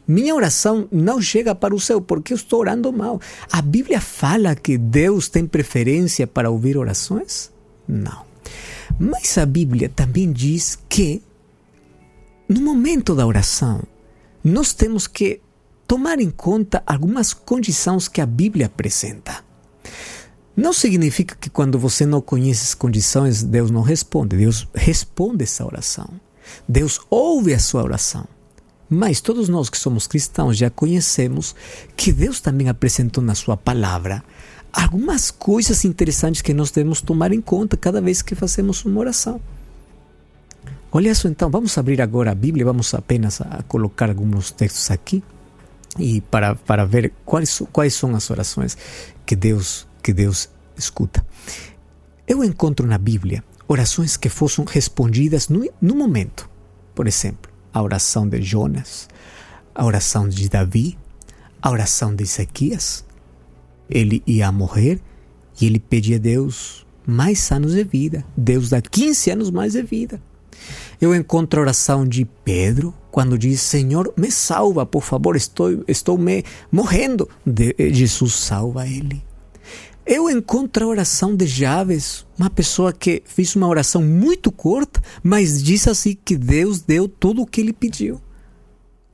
Minha 0.05 0.35
oração 0.35 0.85
não 0.91 1.21
chega 1.21 1.55
para 1.55 1.73
o 1.73 1.79
céu 1.79 2.01
porque 2.01 2.33
eu 2.33 2.35
estou 2.35 2.59
orando 2.59 2.91
mal. 2.91 3.21
A 3.49 3.61
Bíblia 3.61 4.01
fala 4.01 4.53
que 4.53 4.77
Deus 4.77 5.29
tem 5.29 5.47
preferência 5.47 6.27
para 6.27 6.49
ouvir 6.49 6.77
orações? 6.77 7.49
Não. 7.87 8.25
Mas 8.99 9.37
a 9.37 9.45
Bíblia 9.45 9.87
também 9.87 10.29
diz 10.29 10.77
que 10.89 11.21
no 12.47 12.61
momento 12.61 13.13
da 13.13 13.25
oração, 13.25 13.83
nós 14.43 14.73
temos 14.73 15.05
que 15.05 15.41
tomar 15.85 16.19
em 16.19 16.29
conta 16.29 16.81
algumas 16.85 17.33
condições 17.33 18.07
que 18.07 18.21
a 18.21 18.25
Bíblia 18.25 18.67
apresenta. 18.67 19.43
Não 20.55 20.73
significa 20.73 21.35
que 21.35 21.49
quando 21.49 21.77
você 21.77 22.05
não 22.05 22.21
conhece 22.21 22.63
as 22.63 22.73
condições, 22.73 23.43
Deus 23.43 23.69
não 23.69 23.81
responde. 23.81 24.37
Deus 24.37 24.67
responde 24.73 25.43
essa 25.43 25.65
oração. 25.65 26.09
Deus 26.67 26.99
ouve 27.09 27.53
a 27.53 27.59
sua 27.59 27.83
oração. 27.83 28.25
Mas 28.89 29.19
todos 29.19 29.49
nós 29.49 29.69
que 29.69 29.77
somos 29.77 30.07
cristãos 30.07 30.57
já 30.57 30.69
conhecemos 30.69 31.53
que 31.95 32.13
Deus 32.13 32.39
também 32.39 32.69
apresentou 32.69 33.23
na 33.23 33.35
sua 33.35 33.57
palavra 33.57 34.23
algumas 34.71 35.29
coisas 35.29 35.83
interessantes 35.83 36.41
que 36.41 36.53
nós 36.53 36.71
devemos 36.71 37.01
tomar 37.01 37.33
em 37.33 37.41
conta 37.41 37.75
cada 37.75 37.99
vez 37.99 38.21
que 38.21 38.33
fazemos 38.35 38.85
uma 38.85 38.99
oração. 38.99 39.41
Olha 40.91 41.13
só 41.13 41.27
então, 41.27 41.49
vamos 41.49 41.77
abrir 41.77 42.01
agora 42.01 42.31
a 42.31 42.35
Bíblia, 42.35 42.65
vamos 42.65 42.93
apenas 42.93 43.41
a 43.41 43.63
colocar 43.67 44.09
alguns 44.09 44.51
textos 44.51 44.89
aqui 44.89 45.21
e 45.99 46.21
para, 46.21 46.55
para 46.55 46.85
ver 46.85 47.13
quais, 47.25 47.61
quais 47.71 47.93
são 47.93 48.15
as 48.15 48.29
orações 48.29 48.77
que 49.25 49.35
Deus 49.35 49.87
que 50.01 50.13
Deus 50.13 50.49
escuta. 50.77 51.25
Eu 52.25 52.41
encontro 52.43 52.87
na 52.87 52.97
Bíblia 52.97 53.43
orações 53.67 54.15
que 54.15 54.29
fossem 54.29 54.63
respondidas 54.65 55.49
no, 55.49 55.69
no 55.81 55.95
momento. 55.95 56.49
Por 56.95 57.07
exemplo, 57.07 57.51
a 57.73 57.81
oração 57.81 58.27
de 58.27 58.41
Jonas, 58.41 59.09
a 59.75 59.83
oração 59.85 60.29
de 60.29 60.47
Davi, 60.47 60.97
a 61.61 61.69
oração 61.69 62.15
de 62.15 62.23
Ezequias. 62.23 63.05
Ele 63.89 64.23
ia 64.25 64.51
morrer 64.51 65.01
e 65.59 65.65
ele 65.65 65.79
pedia 65.79 66.15
a 66.15 66.19
Deus 66.19 66.85
mais 67.05 67.51
anos 67.51 67.73
de 67.73 67.83
vida. 67.83 68.23
Deus 68.35 68.69
dá 68.69 68.81
15 68.81 69.31
anos 69.31 69.51
mais 69.51 69.73
de 69.73 69.83
vida. 69.83 70.21
Eu 70.99 71.13
encontro 71.15 71.59
a 71.59 71.63
oração 71.63 72.07
de 72.07 72.25
Pedro 72.43 72.93
quando 73.11 73.37
diz: 73.37 73.61
Senhor, 73.61 74.13
me 74.17 74.31
salva, 74.31 74.85
por 74.85 75.03
favor, 75.03 75.35
estou, 75.35 75.83
estou 75.87 76.17
me 76.17 76.43
morrendo. 76.71 77.29
De, 77.45 77.75
eh, 77.77 77.93
Jesus 77.93 78.33
salva 78.33 78.87
ele. 78.87 79.23
Eu 80.05 80.29
encontro 80.29 80.85
a 80.85 80.87
oração 80.87 81.35
de 81.35 81.45
Javes, 81.45 82.25
uma 82.39 82.49
pessoa 82.49 82.93
que 82.93 83.21
fez 83.25 83.55
uma 83.57 83.67
oração 83.67 84.01
muito 84.01 84.51
curta, 84.51 85.03
mas 85.21 85.61
diz 85.61 85.85
assim 85.85 86.15
que 86.23 86.37
Deus 86.37 86.79
deu 86.79 87.09
tudo 87.09 87.41
o 87.41 87.45
que 87.45 87.59
ele 87.59 87.73
pediu. 87.73 88.21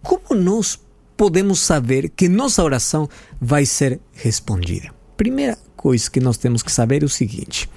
Como 0.03 0.39
nós 0.39 0.79
podemos 1.17 1.61
saber 1.61 2.09
que 2.09 2.29
nossa 2.29 2.63
oração 2.63 3.09
vai 3.41 3.65
ser 3.65 3.99
respondida? 4.11 4.93
Primeira 5.17 5.57
coisa 5.75 6.11
que 6.11 6.19
nós 6.19 6.37
temos 6.37 6.61
que 6.61 6.71
saber 6.71 7.01
é 7.01 7.05
o 7.05 7.09
seguinte: 7.09 7.67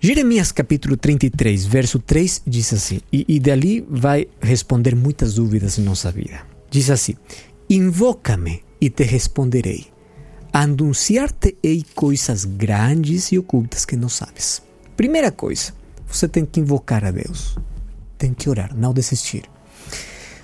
Jeremias 0.00 0.52
capítulo 0.52 0.96
33, 0.96 1.66
verso 1.66 1.98
3 1.98 2.42
diz 2.46 2.72
assim, 2.72 3.00
e, 3.12 3.24
e 3.26 3.40
dali 3.40 3.84
vai 3.90 4.28
responder 4.40 4.94
muitas 4.94 5.34
dúvidas 5.34 5.76
em 5.76 5.82
nossa 5.82 6.12
vida. 6.12 6.46
Diz 6.70 6.88
assim: 6.88 7.16
Invoca-me 7.68 8.62
e 8.80 8.90
te 8.90 9.02
responderei. 9.02 9.88
Anunciar-te-ei 10.52 11.84
coisas 11.96 12.44
grandes 12.44 13.32
e 13.32 13.38
ocultas 13.38 13.84
que 13.84 13.96
não 13.96 14.08
sabes. 14.08 14.62
Primeira 14.96 15.32
coisa, 15.32 15.74
você 16.06 16.28
tem 16.28 16.46
que 16.46 16.60
invocar 16.60 17.04
a 17.04 17.10
Deus. 17.10 17.56
Tem 18.16 18.32
que 18.32 18.48
orar, 18.48 18.76
não 18.76 18.94
desistir. 18.94 19.50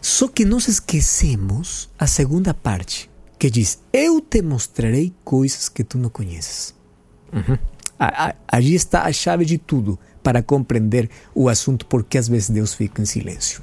Só 0.03 0.27
que 0.27 0.45
nós 0.45 0.67
esquecemos 0.67 1.89
a 1.97 2.09
segunda 2.09 2.53
parte, 2.53 3.09
que 3.39 3.49
diz: 3.49 3.79
Eu 3.93 4.21
te 4.21 4.43
mostrarei 4.43 5.15
coisas 5.23 5.69
que 5.69 5.85
tu 5.85 5.97
não 5.97 6.11
conheces. 6.11 6.75
Uhum. 7.33 7.57
Allí 7.99 8.75
está 8.75 9.05
a 9.05 9.13
chave 9.13 9.45
de 9.45 9.59
tudo 9.59 9.99
para 10.23 10.43
compreender 10.43 11.11
o 11.35 11.49
assunto 11.49 11.87
porque 11.87 12.19
às 12.19 12.29
vezes 12.29 12.51
Deus 12.51 12.75
fica 12.75 13.01
em 13.01 13.05
silêncio. 13.05 13.63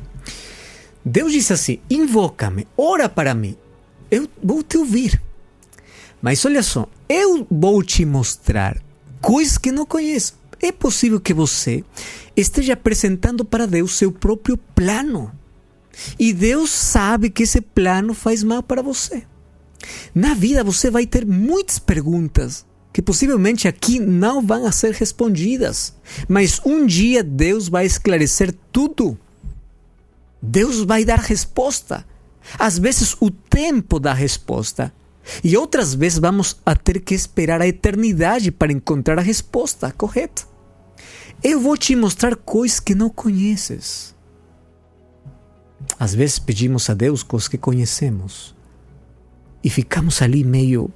Deus 1.04 1.32
disse 1.32 1.54
assim: 1.54 1.80
invoca-me, 1.90 2.68
ora 2.78 3.10
para 3.10 3.34
mim, 3.34 3.58
eu 4.10 4.28
vou 4.42 4.64
te 4.64 4.78
ouvir. 4.78 5.22
Mas 6.22 6.46
olha 6.46 6.62
só, 6.62 6.88
eu 7.10 7.46
vou 7.50 7.82
te 7.84 8.06
mostrar 8.06 8.78
coisas 9.20 9.58
que 9.58 9.72
não 9.72 9.86
conheço. 9.86 10.40
É 10.62 10.72
possível 10.72 11.20
que 11.20 11.34
você 11.34 11.84
esteja 12.38 12.74
apresentando 12.74 13.44
para 13.44 13.66
Deus 13.66 13.98
seu 13.98 14.12
próprio 14.12 14.56
plano. 14.56 15.32
E 16.20 16.32
Deus 16.32 16.70
sabe 16.70 17.30
que 17.30 17.44
esse 17.44 17.60
plano 17.60 18.14
faz 18.14 18.44
mal 18.44 18.62
para 18.62 18.84
você. 18.84 19.24
Na 20.14 20.36
vida 20.36 20.64
você 20.64 20.92
vai 20.92 21.08
ter 21.08 21.26
muitas 21.26 21.80
perguntas 21.80 22.66
que 22.94 23.02
possivelmente 23.02 23.68
aqui 23.68 24.00
não 24.00 24.46
vão 24.46 24.70
ser 24.72 24.94
respondidas, 24.94 25.94
mas 26.28 26.60
um 26.66 26.86
dia 26.86 27.24
Deus 27.24 27.70
vai 27.70 27.86
esclarecer 27.86 28.54
tudo. 28.72 29.18
Deus 30.42 30.84
vai 30.84 31.06
dar 31.06 31.20
resposta. 31.20 32.06
Às 32.58 32.78
vezes 32.78 33.16
o 33.20 33.30
tempo 33.30 34.00
da 34.00 34.14
resposta 34.14 34.92
e 35.44 35.56
outras 35.56 35.94
vezes 35.94 36.20
vamos 36.20 36.58
a 36.66 36.76
ter 36.76 37.00
que 37.00 37.14
esperar 37.14 37.62
a 37.62 37.68
eternidade 37.68 38.52
para 38.52 38.72
encontrar 38.72 39.20
a 39.20 39.22
resposta 39.22 39.92
correta. 39.92 40.44
Eu 41.44 41.60
vou 41.60 41.78
te 41.78 41.96
mostrar 41.96 42.36
coisas 42.36 42.80
que 42.80 42.94
não 42.94 43.10
conheces. 43.10 44.16
Às 46.00 46.14
vezes 46.14 46.40
pedimos 46.40 46.90
a 46.90 46.94
Deus 46.94 47.24
coisas 47.24 47.48
que 47.48 47.58
conhecemos 47.58 48.56
e 49.64 49.70
ficamos 49.70 50.22
ali 50.22 50.44
meio 50.44 50.92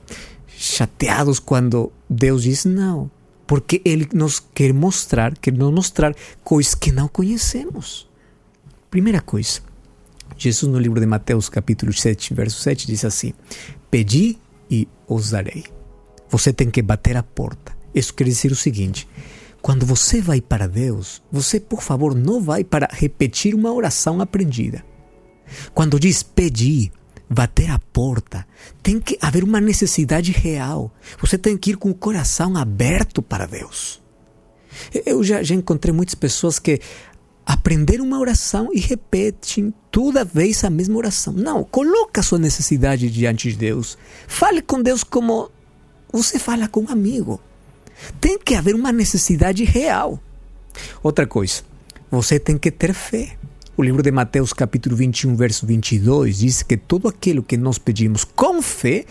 chateados 0.58 1.40
quando 1.40 1.92
Deus 2.10 2.44
diz 2.44 2.66
não, 2.66 3.10
porque 3.46 3.82
Ele 3.86 4.08
nos 4.14 4.40
quer 4.40 4.74
mostrar, 4.74 5.38
quer 5.38 5.54
nos 5.54 5.74
mostrar 5.74 6.16
coisas 6.44 6.76
que 6.76 6.92
não 6.92 7.08
conhecemos. 7.08 8.10
Primeira 8.90 9.22
coisa, 9.22 9.60
Jesus 10.38 10.72
no 10.72 10.80
livro 10.80 11.00
de 11.00 11.06
Mateus 11.06 11.50
capítulo 11.50 11.94
7, 11.94 12.34
verso 12.34 12.60
7 12.62 12.88
diz 12.88 13.06
assim: 13.06 13.34
Pedi 13.90 14.38
e 14.70 14.88
os 15.08 15.32
darei. 15.32 15.66
Você 16.30 16.52
tem 16.52 16.70
que 16.70 16.82
bater 16.82 17.16
a 17.16 17.24
porta. 17.24 17.76
Isso 17.94 18.14
quer 18.14 18.26
dizer 18.26 18.52
o 18.52 18.56
seguinte: 18.56 19.08
quando 19.62 19.86
você 19.86 20.22
vai 20.22 20.42
para 20.42 20.68
Deus, 20.68 21.24
você, 21.32 21.60
por 21.60 21.82
favor, 21.82 22.14
não 22.14 22.42
vai 22.42 22.64
para 22.64 22.90
repetir 22.92 23.56
uma 23.56 23.72
oração 23.72 24.22
aprendida. 24.22 24.84
Quando 25.74 26.00
diz 26.00 26.24
pedir, 26.24 26.92
bater 27.30 27.70
a 27.70 27.80
porta, 27.80 28.48
tem 28.84 29.00
que 29.00 29.18
haver 29.22 29.44
uma 29.44 29.60
necessidade 29.60 30.32
real. 30.32 30.92
Você 31.20 31.38
tem 31.38 31.58
que 31.58 31.72
ir 31.72 31.78
com 31.78 31.90
o 31.90 31.96
coração 31.96 32.56
aberto 32.56 33.22
para 33.22 33.46
Deus. 33.46 34.02
Eu 35.06 35.24
já, 35.24 35.42
já 35.42 35.56
encontrei 35.56 35.94
muitas 35.94 36.16
pessoas 36.16 36.60
que 36.60 36.80
aprenderam 37.46 38.06
uma 38.06 38.20
oração 38.20 38.70
e 38.74 38.80
repetem 38.80 39.74
toda 39.92 40.26
vez 40.26 40.64
a 40.64 40.70
mesma 40.70 40.98
oração. 40.98 41.34
Não, 41.34 41.64
coloque 41.64 42.20
a 42.20 42.24
sua 42.24 42.40
necessidade 42.40 43.10
diante 43.10 43.52
de 43.52 43.58
Deus. 43.58 43.98
Fale 44.28 44.62
com 44.62 44.82
Deus 44.82 45.04
como 45.04 45.50
você 46.12 46.40
fala 46.40 46.68
com 46.68 46.82
um 46.82 46.90
amigo. 46.90 47.40
Tem 48.20 48.38
que 48.38 48.56
haver 48.56 48.76
uma 48.76 48.92
necessidade 48.92 49.64
real. 49.64 50.20
Outra 51.02 51.26
coisa, 51.26 51.62
você 52.10 52.40
tem 52.40 52.58
que 52.58 52.72
ter 52.72 52.94
fé. 52.94 53.38
O 53.78 53.84
livro 53.84 54.02
de 54.02 54.10
Mateus, 54.10 54.54
capítulo 54.54 54.96
21, 54.96 55.36
verso 55.36 55.68
22, 55.68 56.38
diz 56.38 56.64
que 56.64 56.78
todo 56.78 57.10
aquilo 57.10 57.44
que 57.44 57.58
nós 57.58 57.78
pedimos 57.78 58.24
com 58.24 58.62
fé, 58.62 59.04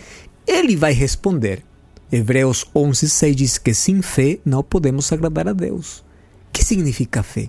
ele 0.47 0.75
vai 0.75 0.91
responder. 0.91 1.63
Hebreus 2.11 2.65
11, 2.73 3.07
6 3.07 3.35
diz 3.35 3.57
que 3.59 3.75
sem 3.75 4.01
fé 4.01 4.39
não 4.43 4.63
podemos 4.63 5.11
agradar 5.11 5.47
a 5.47 5.53
Deus. 5.53 5.99
O 5.99 6.03
que 6.51 6.65
significa 6.65 7.21
fé? 7.21 7.47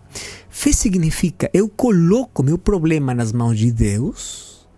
Fé 0.50 0.72
significa 0.72 1.48
eu 1.54 1.70
coloco 1.70 2.42
meu 2.42 2.58
problema 2.58 3.14
nas 3.14 3.32
mãos 3.32 3.58
de 3.58 3.72
Deus 3.72 4.68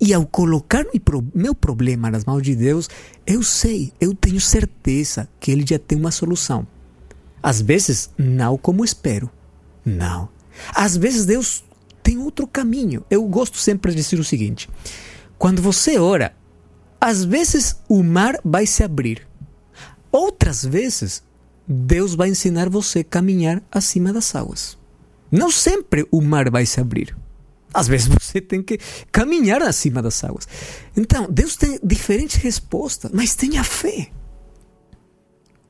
e 0.00 0.14
ao 0.14 0.24
colocar 0.24 0.86
meu 1.34 1.54
problema 1.54 2.10
nas 2.10 2.24
mãos 2.24 2.40
de 2.40 2.56
Deus, 2.56 2.88
eu 3.26 3.42
sei, 3.42 3.92
eu 4.00 4.14
tenho 4.14 4.40
certeza 4.40 5.28
que 5.38 5.50
Ele 5.50 5.66
já 5.66 5.78
tem 5.78 5.98
uma 5.98 6.10
solução. 6.10 6.66
Às 7.42 7.60
vezes, 7.60 8.08
não 8.16 8.56
como 8.56 8.82
espero. 8.82 9.28
Não 9.84 10.39
às 10.74 10.96
vezes 10.96 11.26
Deus 11.26 11.64
tem 12.02 12.18
outro 12.18 12.46
caminho. 12.46 13.04
Eu 13.10 13.24
gosto 13.24 13.58
sempre 13.58 13.92
de 13.92 13.98
dizer 13.98 14.18
o 14.18 14.24
seguinte: 14.24 14.68
quando 15.38 15.62
você 15.62 15.98
ora, 15.98 16.34
às 17.00 17.24
vezes 17.24 17.76
o 17.88 18.02
mar 18.02 18.38
vai 18.44 18.66
se 18.66 18.82
abrir. 18.82 19.26
Outras 20.12 20.64
vezes, 20.64 21.22
Deus 21.66 22.14
vai 22.14 22.28
ensinar 22.28 22.68
você 22.68 23.00
a 23.00 23.04
caminhar 23.04 23.62
acima 23.70 24.12
das 24.12 24.34
águas. 24.34 24.76
Não 25.30 25.50
sempre 25.50 26.06
o 26.10 26.20
mar 26.20 26.50
vai 26.50 26.66
se 26.66 26.80
abrir. 26.80 27.16
Às 27.72 27.86
vezes 27.86 28.08
você 28.20 28.40
tem 28.40 28.62
que 28.62 28.78
caminhar 29.12 29.62
acima 29.62 30.02
das 30.02 30.22
águas. 30.24 30.48
Então, 30.96 31.28
Deus 31.30 31.56
tem 31.56 31.78
diferentes 31.82 32.36
respostas, 32.36 33.10
mas 33.14 33.34
tenha 33.34 33.62
fé. 33.62 34.10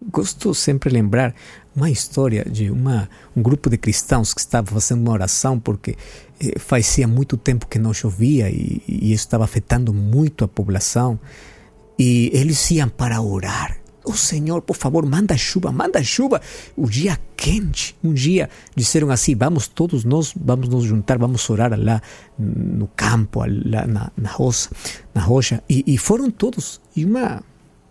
Gosto 0.02 0.54
sempre 0.54 0.88
de 0.88 0.96
lembrar 0.96 1.34
uma 1.76 1.90
história 1.90 2.44
de 2.44 2.70
uma, 2.70 3.08
um 3.36 3.42
grupo 3.42 3.68
de 3.68 3.76
cristãos 3.76 4.32
que 4.32 4.40
estava 4.40 4.66
fazendo 4.72 5.02
uma 5.02 5.12
oração 5.12 5.60
porque 5.60 5.94
eh, 6.40 6.58
fazia 6.58 7.06
muito 7.06 7.36
tempo 7.36 7.66
que 7.66 7.78
não 7.78 7.92
chovia 7.92 8.48
e, 8.48 8.82
e 8.88 9.12
isso 9.12 9.24
estava 9.26 9.44
afetando 9.44 9.92
muito 9.92 10.42
a 10.44 10.48
população. 10.48 11.20
E 11.98 12.30
eles 12.32 12.70
iam 12.70 12.88
para 12.88 13.20
orar. 13.20 13.76
O 14.02 14.12
oh, 14.12 14.16
Senhor, 14.16 14.62
por 14.62 14.74
favor, 14.74 15.04
manda 15.04 15.36
chuva, 15.36 15.70
manda 15.70 16.02
chuva. 16.02 16.40
O 16.74 16.88
dia 16.88 17.18
quente, 17.36 17.94
um 18.02 18.14
dia 18.14 18.48
disseram 18.74 19.10
assim: 19.10 19.34
vamos 19.34 19.68
todos 19.68 20.04
nós, 20.04 20.32
vamos 20.34 20.70
nos 20.70 20.84
juntar, 20.84 21.18
vamos 21.18 21.48
orar 21.50 21.78
lá 21.78 22.00
no 22.38 22.88
campo, 22.96 23.40
lá 23.46 23.86
na, 23.86 24.10
na 24.16 24.30
roça, 24.30 24.70
na 25.14 25.20
rocha. 25.20 25.62
E, 25.68 25.84
e 25.86 25.98
foram 25.98 26.30
todos. 26.30 26.80
E 26.96 27.04
uma 27.04 27.42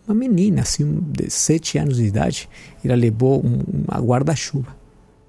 uma 0.10 0.16
menina, 0.16 0.64
assim, 0.64 1.00
de 1.08 1.30
sete 1.30 1.78
anos 1.78 1.98
de 1.98 2.06
idade, 2.06 2.50
ela 2.84 2.96
levou 2.96 3.46
um, 3.46 3.62
uma 3.88 4.00
guarda-chuva. 4.02 4.76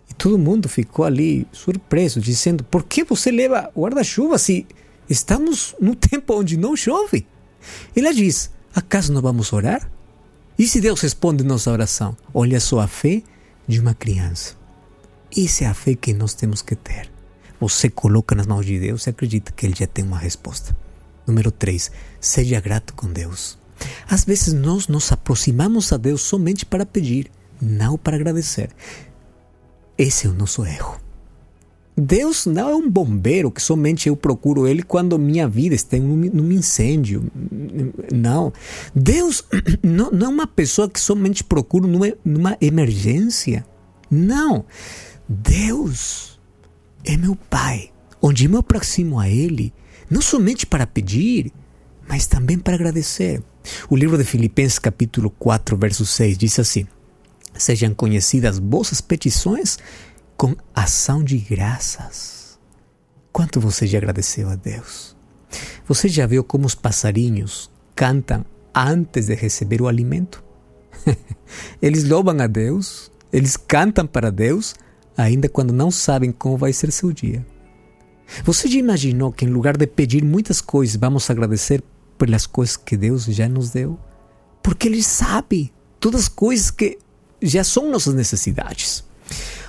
E 0.08 0.14
todo 0.14 0.38
mundo 0.38 0.68
ficou 0.68 1.04
ali 1.04 1.46
surpreso, 1.52 2.18
dizendo: 2.18 2.64
Por 2.64 2.84
que 2.84 3.04
você 3.04 3.30
leva 3.30 3.70
guarda-chuva 3.76 4.38
se 4.38 4.66
estamos 5.08 5.74
num 5.80 5.92
tempo 5.94 6.34
onde 6.34 6.56
não 6.56 6.74
chove? 6.74 7.26
Ela 7.94 8.12
diz: 8.12 8.50
Acaso 8.74 9.12
não 9.12 9.20
vamos 9.20 9.52
orar? 9.52 9.90
E 10.58 10.66
se 10.66 10.80
Deus 10.80 11.00
responde 11.00 11.44
nossa 11.44 11.70
oração? 11.70 12.16
Olha 12.32 12.58
só 12.58 12.80
a 12.80 12.88
fé 12.88 13.22
de 13.68 13.78
uma 13.78 13.94
criança. 13.94 14.56
Essa 15.36 15.64
é 15.64 15.66
a 15.66 15.74
fé 15.74 15.94
que 15.94 16.12
nós 16.12 16.34
temos 16.34 16.60
que 16.62 16.74
ter. 16.74 17.10
Você 17.60 17.90
coloca 17.90 18.34
nas 18.34 18.46
mãos 18.46 18.64
de 18.64 18.78
Deus 18.78 19.06
e 19.06 19.10
acredita 19.10 19.52
que 19.52 19.66
Ele 19.66 19.74
já 19.76 19.86
tem 19.86 20.04
uma 20.04 20.18
resposta. 20.18 20.76
Número 21.26 21.50
3. 21.50 21.90
Seja 22.20 22.60
grato 22.60 22.94
com 22.94 23.12
Deus. 23.12 23.58
Às 24.08 24.24
vezes 24.24 24.52
nós 24.52 24.88
nos 24.88 25.10
aproximamos 25.12 25.92
a 25.92 25.96
Deus 25.96 26.22
somente 26.22 26.66
para 26.66 26.86
pedir, 26.86 27.30
não 27.60 27.96
para 27.96 28.16
agradecer. 28.16 28.70
Esse 29.96 30.26
é 30.26 30.30
o 30.30 30.34
nosso 30.34 30.64
erro. 30.64 31.00
Deus 32.00 32.46
não 32.46 32.70
é 32.70 32.74
um 32.74 32.88
bombeiro 32.88 33.50
que 33.50 33.60
somente 33.60 34.08
eu 34.08 34.16
procuro 34.16 34.66
Ele 34.66 34.82
quando 34.82 35.18
minha 35.18 35.46
vida 35.46 35.74
está 35.74 35.96
em 35.96 36.02
um, 36.02 36.52
incêndio. 36.52 37.30
Não. 38.12 38.52
Deus 38.94 39.44
não, 39.82 40.08
é 40.08 40.28
uma 40.28 40.46
pessoa 40.46 40.88
que 40.88 40.98
somente 40.98 41.44
procuro 41.44 41.86
numa, 41.86 42.12
numa 42.24 42.56
emergência. 42.60 43.66
Não. 44.10 44.64
Deus 45.28 46.40
é 47.04 47.16
meu 47.16 47.36
Pai, 47.36 47.90
onde 48.22 48.48
me 48.48 48.56
aproximo 48.56 49.20
a 49.20 49.28
Ele, 49.28 49.72
não 50.08 50.22
somente 50.22 50.66
para 50.66 50.86
pedir, 50.86 51.52
mas 52.08 52.26
também 52.26 52.58
para 52.58 52.74
agradecer. 52.74 53.42
O 53.88 53.96
livro 53.96 54.16
de 54.16 54.24
Filipenses, 54.24 54.78
capítulo 54.78 55.30
4, 55.30 55.76
verso 55.76 56.06
6, 56.06 56.38
diz 56.38 56.58
assim: 56.58 56.86
Sejam 57.54 57.94
conhecidas 57.94 58.58
vossas 58.58 59.00
petições 59.00 59.78
com 60.36 60.56
ação 60.74 61.22
de 61.22 61.38
graças. 61.38 62.58
Quanto 63.32 63.60
você 63.60 63.86
já 63.86 63.98
agradeceu 63.98 64.48
a 64.48 64.56
Deus? 64.56 65.16
Você 65.86 66.08
já 66.08 66.26
viu 66.26 66.42
como 66.42 66.66
os 66.66 66.74
passarinhos 66.74 67.70
cantam 67.94 68.44
antes 68.74 69.26
de 69.26 69.34
receber 69.34 69.82
o 69.82 69.88
alimento? 69.88 70.42
eles 71.82 72.04
louvam 72.04 72.40
a 72.40 72.46
Deus, 72.46 73.10
eles 73.32 73.56
cantam 73.56 74.06
para 74.06 74.30
Deus, 74.30 74.74
ainda 75.16 75.48
quando 75.48 75.72
não 75.72 75.90
sabem 75.90 76.32
como 76.32 76.56
vai 76.56 76.72
ser 76.72 76.90
seu 76.90 77.12
dia. 77.12 77.44
Você 78.44 78.68
já 78.68 78.78
imaginou 78.78 79.32
que, 79.32 79.44
em 79.44 79.48
lugar 79.48 79.76
de 79.76 79.86
pedir 79.86 80.24
muitas 80.24 80.60
coisas, 80.60 80.96
vamos 80.96 81.28
agradecer 81.28 81.82
pelas 82.20 82.46
coisas 82.46 82.76
que 82.76 82.98
Deus 82.98 83.24
já 83.24 83.48
nos 83.48 83.70
deu, 83.70 83.98
porque 84.62 84.86
Ele 84.86 85.02
sabe 85.02 85.72
todas 85.98 86.24
as 86.24 86.28
coisas 86.28 86.70
que 86.70 86.98
já 87.40 87.64
são 87.64 87.90
nossas 87.90 88.12
necessidades. 88.12 89.02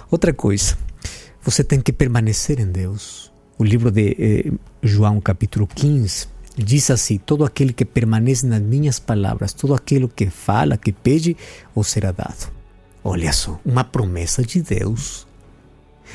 Outra 0.10 0.34
coisa, 0.34 0.78
você 1.42 1.64
tem 1.64 1.80
que 1.80 1.94
permanecer 1.94 2.60
em 2.60 2.70
Deus. 2.70 3.32
O 3.58 3.64
livro 3.64 3.90
de 3.90 4.18
eh, 4.20 4.52
João, 4.84 5.22
capítulo 5.22 5.66
15, 5.66 6.28
diz 6.58 6.92
assim: 6.92 7.18
Todo 7.18 7.46
aquele 7.46 7.72
que 7.72 7.86
permanece 7.86 8.46
nas 8.46 8.62
minhas 8.62 9.00
palavras, 9.00 9.54
todo 9.54 9.74
aquele 9.74 10.10
que 10.10 10.30
fala, 10.30 10.76
que 10.76 10.92
pede, 10.92 11.38
ou 11.74 11.86
será 11.86 12.12
dado. 12.12 12.52
Olha 13.02 13.32
só, 13.32 13.58
uma 13.64 13.86
promessa 13.86 14.44
de 14.44 14.62
Deus. 14.62 15.26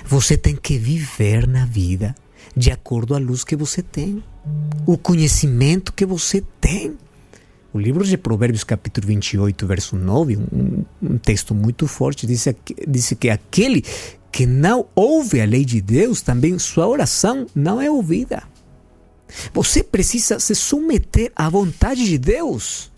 Você 0.04 0.36
tem 0.36 0.54
que 0.54 0.76
viver 0.76 1.46
na 1.48 1.64
vida 1.64 2.14
de 2.54 2.70
acordo 2.70 3.14
à 3.14 3.18
luz 3.18 3.42
que 3.42 3.56
você 3.56 3.82
tem, 3.82 4.22
o 4.86 4.96
conhecimento 4.96 5.92
que 5.92 6.06
você 6.06 6.42
tem. 6.60 6.96
O 7.72 7.78
livro 7.78 8.04
de 8.04 8.16
Provérbios, 8.16 8.64
capítulo 8.64 9.06
28, 9.06 9.66
verso 9.66 9.96
9, 9.96 10.36
um, 10.36 10.84
um 11.02 11.18
texto 11.18 11.54
muito 11.54 11.86
forte, 11.86 12.26
diz, 12.26 12.46
diz 12.86 13.12
que 13.18 13.28
aquele 13.28 13.84
que 14.32 14.46
não 14.46 14.86
ouve 14.94 15.40
a 15.40 15.44
lei 15.44 15.64
de 15.64 15.80
Deus, 15.80 16.22
também 16.22 16.58
sua 16.58 16.86
oração 16.86 17.46
não 17.54 17.80
é 17.80 17.90
ouvida. 17.90 18.42
Você 19.52 19.82
precisa 19.82 20.38
se 20.38 20.54
submeter 20.54 21.32
à 21.34 21.48
vontade 21.48 22.04
de 22.04 22.18
Deus. 22.18 22.90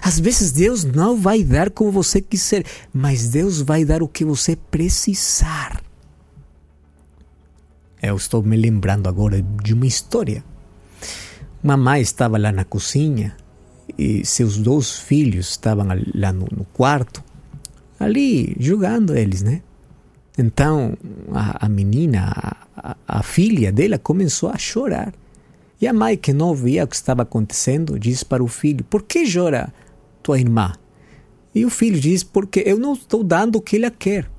Às 0.00 0.18
vezes 0.18 0.52
Deus 0.52 0.84
não 0.84 1.16
vai 1.16 1.42
dar 1.42 1.70
como 1.70 1.90
você 1.90 2.20
quiser, 2.20 2.64
mas 2.92 3.28
Deus 3.28 3.60
vai 3.60 3.84
dar 3.84 4.02
o 4.02 4.08
que 4.08 4.24
você 4.24 4.56
precisar. 4.56 5.82
Eu 8.02 8.16
estou 8.16 8.42
me 8.42 8.56
lembrando 8.56 9.08
agora 9.08 9.40
de 9.62 9.74
uma 9.74 9.86
história. 9.86 10.42
Mamãe 11.62 12.00
estava 12.00 12.38
lá 12.38 12.50
na 12.50 12.64
cozinha 12.64 13.36
e 13.96 14.24
seus 14.26 14.56
dois 14.56 14.98
filhos 14.98 15.50
estavam 15.50 15.86
lá 16.14 16.32
no, 16.32 16.46
no 16.50 16.64
quarto, 16.72 17.22
ali 18.00 18.56
jogando 18.58 19.16
eles, 19.16 19.42
né? 19.42 19.62
Então 20.36 20.96
a, 21.32 21.66
a 21.66 21.68
menina, 21.68 22.32
a, 22.76 22.96
a 23.06 23.22
filha 23.22 23.70
dela, 23.70 23.98
começou 23.98 24.48
a 24.48 24.58
chorar. 24.58 25.12
E 25.80 25.86
a 25.86 25.92
mãe, 25.92 26.16
que 26.16 26.32
não 26.32 26.54
via 26.54 26.84
o 26.84 26.86
que 26.86 26.96
estava 26.96 27.22
acontecendo, 27.22 27.98
disse 27.98 28.24
para 28.24 28.42
o 28.42 28.48
filho: 28.48 28.84
Por 28.84 29.02
que 29.02 29.24
chora 29.30 29.72
tua 30.22 30.38
irmã? 30.38 30.72
E 31.54 31.64
o 31.64 31.70
filho 31.70 32.00
diz: 32.00 32.22
Porque 32.22 32.62
eu 32.64 32.78
não 32.78 32.94
estou 32.94 33.22
dando 33.22 33.56
o 33.56 33.60
que 33.60 33.76
ela 33.76 33.90
quer. 33.90 34.30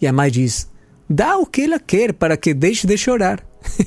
E 0.00 0.06
a 0.06 0.12
mãe 0.12 0.30
diz: 0.30 0.68
Dá 1.08 1.36
o 1.36 1.46
que 1.46 1.62
ela 1.62 1.78
quer 1.78 2.12
para 2.12 2.36
que 2.36 2.52
deixe 2.52 2.86
de 2.86 2.96
chorar. 2.96 3.44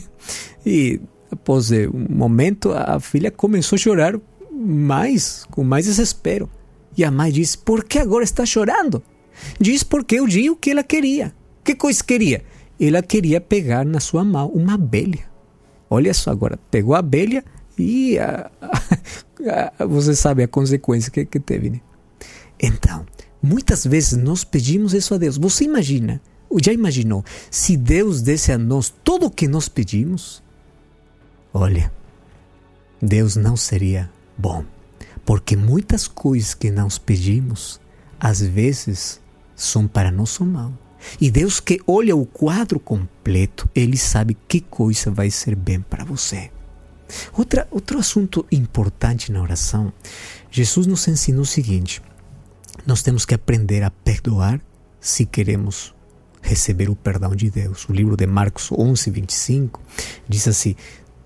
e 0.66 1.00
após 1.32 1.72
um 1.72 2.08
momento, 2.10 2.72
a 2.74 3.00
filha 3.00 3.32
começou 3.32 3.76
a 3.76 3.80
chorar 3.80 4.20
mais, 4.52 5.46
com 5.52 5.64
mais 5.64 5.86
desespero. 5.86 6.50
E 6.98 7.04
a 7.04 7.12
mãe 7.12 7.32
diz: 7.32 7.56
Por 7.56 7.84
que 7.84 8.00
agora 8.00 8.24
está 8.24 8.46
chorando? 8.46 9.04
Diz 9.60 9.84
porque 9.84 10.16
eu 10.16 10.28
disse 10.28 10.50
o 10.50 10.56
que 10.56 10.72
ela 10.72 10.84
queria. 10.84 11.34
Que 11.64 11.76
coisa 11.76 12.04
queria? 12.04 12.44
Ela 12.80 13.02
queria 13.02 13.40
pegar 13.40 13.86
na 13.86 14.00
sua 14.00 14.24
mão 14.24 14.50
uma 14.50 14.74
abelha. 14.74 15.26
Olha 15.90 16.14
só 16.14 16.32
agora, 16.32 16.60
pegou 16.70 16.96
a 16.96 17.00
abelha 17.00 17.44
e 17.78 18.18
a, 18.18 18.50
a, 18.62 19.74
a, 19.80 19.86
você 19.86 20.16
sabe 20.16 20.44
a 20.44 20.48
consequência 20.48 21.12
que, 21.12 21.26
que 21.26 21.40
teve. 21.40 21.70
Né? 21.70 21.82
Então, 22.60 23.06
muitas 23.42 23.86
vezes 23.86 24.18
nós 24.18 24.44
pedimos 24.44 24.94
isso 24.94 25.14
a 25.14 25.18
Deus. 25.18 25.38
Você 25.38 25.64
imagina, 25.64 26.22
já 26.62 26.74
imaginou, 26.74 27.24
se 27.50 27.78
Deus 27.78 28.22
desse 28.22 28.52
a 28.52 28.58
nós 28.58 28.94
tudo 29.04 29.28
o 29.28 29.32
que 29.32 29.48
nós 29.48 29.70
pedimos? 29.70 30.44
Olha, 31.54 31.92
Deus 33.02 33.36
não 33.36 33.56
seria 33.56 34.10
bom, 34.38 34.64
porque 35.26 35.56
muitas 35.56 36.08
coisas 36.08 36.54
que 36.54 36.72
nós 36.72 36.98
pedimos, 36.98 37.80
às 38.20 38.42
vezes, 38.42 39.22
são 39.56 39.88
para 39.88 40.12
nosso 40.12 40.46
mal. 40.46 40.74
E 41.22 41.30
Deus 41.30 41.60
que 41.60 41.80
olha 41.86 42.16
o 42.16 42.26
quadro 42.26 42.80
completo, 42.80 43.70
Ele 43.74 43.98
sabe 43.98 44.38
que 44.48 44.62
coisa 44.62 45.12
vai 45.12 45.30
ser 45.30 45.56
bem 45.56 45.80
para 45.80 46.04
você. 46.04 46.52
Outra, 47.38 47.68
outro 47.72 48.00
assunto 48.00 48.46
importante 48.52 49.32
na 49.32 49.42
oração, 49.42 49.94
Jesus 50.52 50.86
nos 50.86 51.08
ensinou 51.08 51.42
o 51.42 51.46
seguinte: 51.46 52.02
nós 52.86 53.02
temos 53.02 53.26
que 53.26 53.34
aprender 53.34 53.84
a 53.84 53.92
perdoar 53.92 54.60
se 55.00 55.26
queremos 55.26 55.96
receber 56.42 56.90
o 56.90 56.96
perdão 56.96 57.36
de 57.36 57.50
Deus. 57.50 57.88
O 57.88 57.94
livro 57.94 58.18
de 58.18 58.26
Marcos 58.26 58.72
11, 58.72 59.10
25 59.10 59.82
diz 60.28 60.48
assim: 60.48 60.76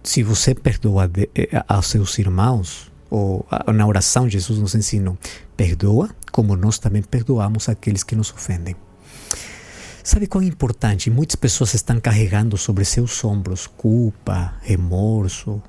se 0.04 0.24
você 0.24 0.56
perdoa 0.56 1.08
de, 1.08 1.30
eh, 1.36 1.64
aos 1.68 1.88
seus 1.88 2.18
irmãos, 2.20 2.92
ou 3.10 3.46
na 3.74 3.86
oração 3.86 4.30
Jesus 4.30 4.58
nos 4.58 4.74
ensinou, 4.74 5.18
perdoa 5.58 6.10
como 6.32 6.56
nós 6.56 6.80
também 6.80 7.04
perdoamos 7.04 7.68
aqueles 7.68 8.04
que 8.04 8.16
nos 8.16 8.32
ofendem. 8.32 8.76
Sabe 10.04 10.28
é 10.34 10.44
importante? 10.46 11.12
Muitas 11.12 11.36
pessoas 11.36 11.74
estão 11.76 12.00
carregando 12.00 12.58
sobre 12.58 12.84
seus 12.86 13.24
ombros 13.24 13.68
culpa, 13.68 14.56
remorso, 14.62 15.62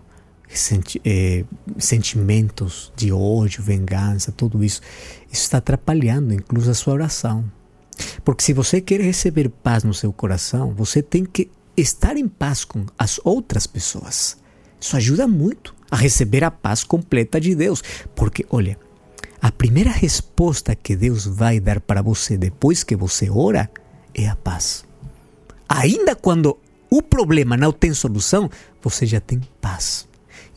senti 0.49 1.01
eh, 1.05 1.45
sentimentos 1.79 2.93
de 2.97 3.13
ódio, 3.13 3.63
vingança, 3.63 4.33
tudo 4.33 4.65
isso. 4.65 4.81
Isso 5.31 5.43
está 5.43 5.59
atrapalhando 5.59 6.33
incluso 6.33 6.71
a 6.71 6.75
sua 6.75 6.95
oração. 6.95 7.45
Porque 8.25 8.43
se 8.43 8.53
você 8.53 8.81
quer 8.81 9.01
receber 9.01 9.51
paz 9.51 9.85
no 9.85 9.93
seu 9.93 10.13
coração, 10.13 10.73
você 10.73 11.03
tem 11.03 11.25
que 11.25 11.51
estar 11.77 12.17
em 12.17 12.29
paz 12.29 12.65
com 12.65 12.87
as 12.99 13.21
outras 13.25 13.67
pessoas. 13.67 14.37
Isso 14.81 14.97
ajuda 14.97 15.29
muito 15.29 15.75
a 15.91 15.97
receber 15.97 16.45
a 16.45 16.51
paz 16.51 16.85
completa 16.85 17.41
de 17.41 17.55
Deus. 17.55 17.83
Porque, 18.15 18.45
olha, 18.51 18.79
a 19.41 19.51
primeira 19.51 19.91
resposta 19.91 20.75
que 20.75 20.97
Deus 20.97 21.27
vai 21.27 21.61
dar 21.61 21.81
para 21.81 22.03
você 22.03 22.37
depois 22.37 22.83
que 22.83 22.97
você 22.97 23.31
ora 23.31 23.71
é 24.15 24.29
a 24.29 24.37
paz. 24.37 24.85
Ainda 25.69 26.15
quando 26.15 26.59
o 26.91 27.01
problema 27.01 27.57
não 27.57 27.73
tem 27.73 27.95
solução, 27.95 28.51
você 28.83 29.07
já 29.07 29.21
tem 29.21 29.41
paz. 29.61 30.07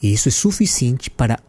E 0.01 0.12
isso 0.12 0.28
é 0.28 0.32
suficiente 0.32 1.10
para 1.10 1.39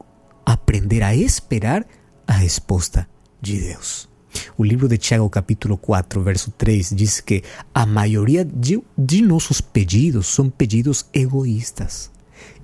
aprender 0.44 1.02
a 1.02 1.14
esperar 1.14 1.84
a 2.26 2.32
resposta 2.32 3.08
de 3.40 3.60
Deus. 3.60 4.08
O 4.56 4.64
livro 4.64 4.88
de 4.88 4.98
Tiago, 4.98 5.28
capítulo 5.30 5.76
4, 5.76 6.22
verso 6.22 6.50
3, 6.50 6.90
diz 6.94 7.20
que 7.20 7.42
a 7.74 7.86
maioria 7.86 8.44
de, 8.44 8.82
de 8.96 9.22
nossos 9.22 9.60
pedidos 9.60 10.26
são 10.26 10.50
pedidos 10.50 11.06
egoístas. 11.12 12.10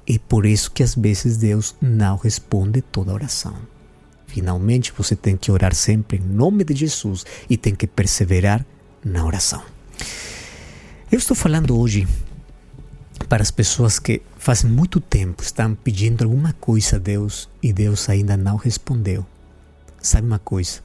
E 0.06 0.18
por 0.18 0.44
isso 0.46 0.70
que 0.70 0.82
às 0.82 0.94
vezes 0.94 1.36
Deus 1.36 1.74
não 1.80 2.16
responde 2.16 2.82
toda 2.82 3.12
oração. 3.12 3.54
Finalmente, 4.26 4.92
você 4.96 5.14
tem 5.14 5.36
que 5.36 5.52
orar 5.52 5.74
sempre 5.74 6.18
em 6.18 6.20
nome 6.20 6.64
de 6.64 6.74
Jesus 6.74 7.24
e 7.48 7.56
tem 7.56 7.74
que 7.74 7.86
perseverar 7.86 8.64
na 9.04 9.24
oração. 9.24 9.62
Eu 11.10 11.18
estou 11.18 11.36
falando 11.36 11.78
hoje 11.78 12.08
para 13.28 13.42
as 13.42 13.50
pessoas 13.50 13.98
que 13.98 14.22
faz 14.38 14.64
muito 14.64 15.00
tempo 15.00 15.42
estão 15.42 15.74
pedindo 15.74 16.24
alguma 16.24 16.52
coisa 16.54 16.96
a 16.96 16.98
Deus 16.98 17.48
e 17.62 17.72
Deus 17.72 18.08
ainda 18.08 18.36
não 18.36 18.56
respondeu. 18.56 19.24
Sabe 20.00 20.26
uma 20.26 20.38
coisa? 20.38 20.80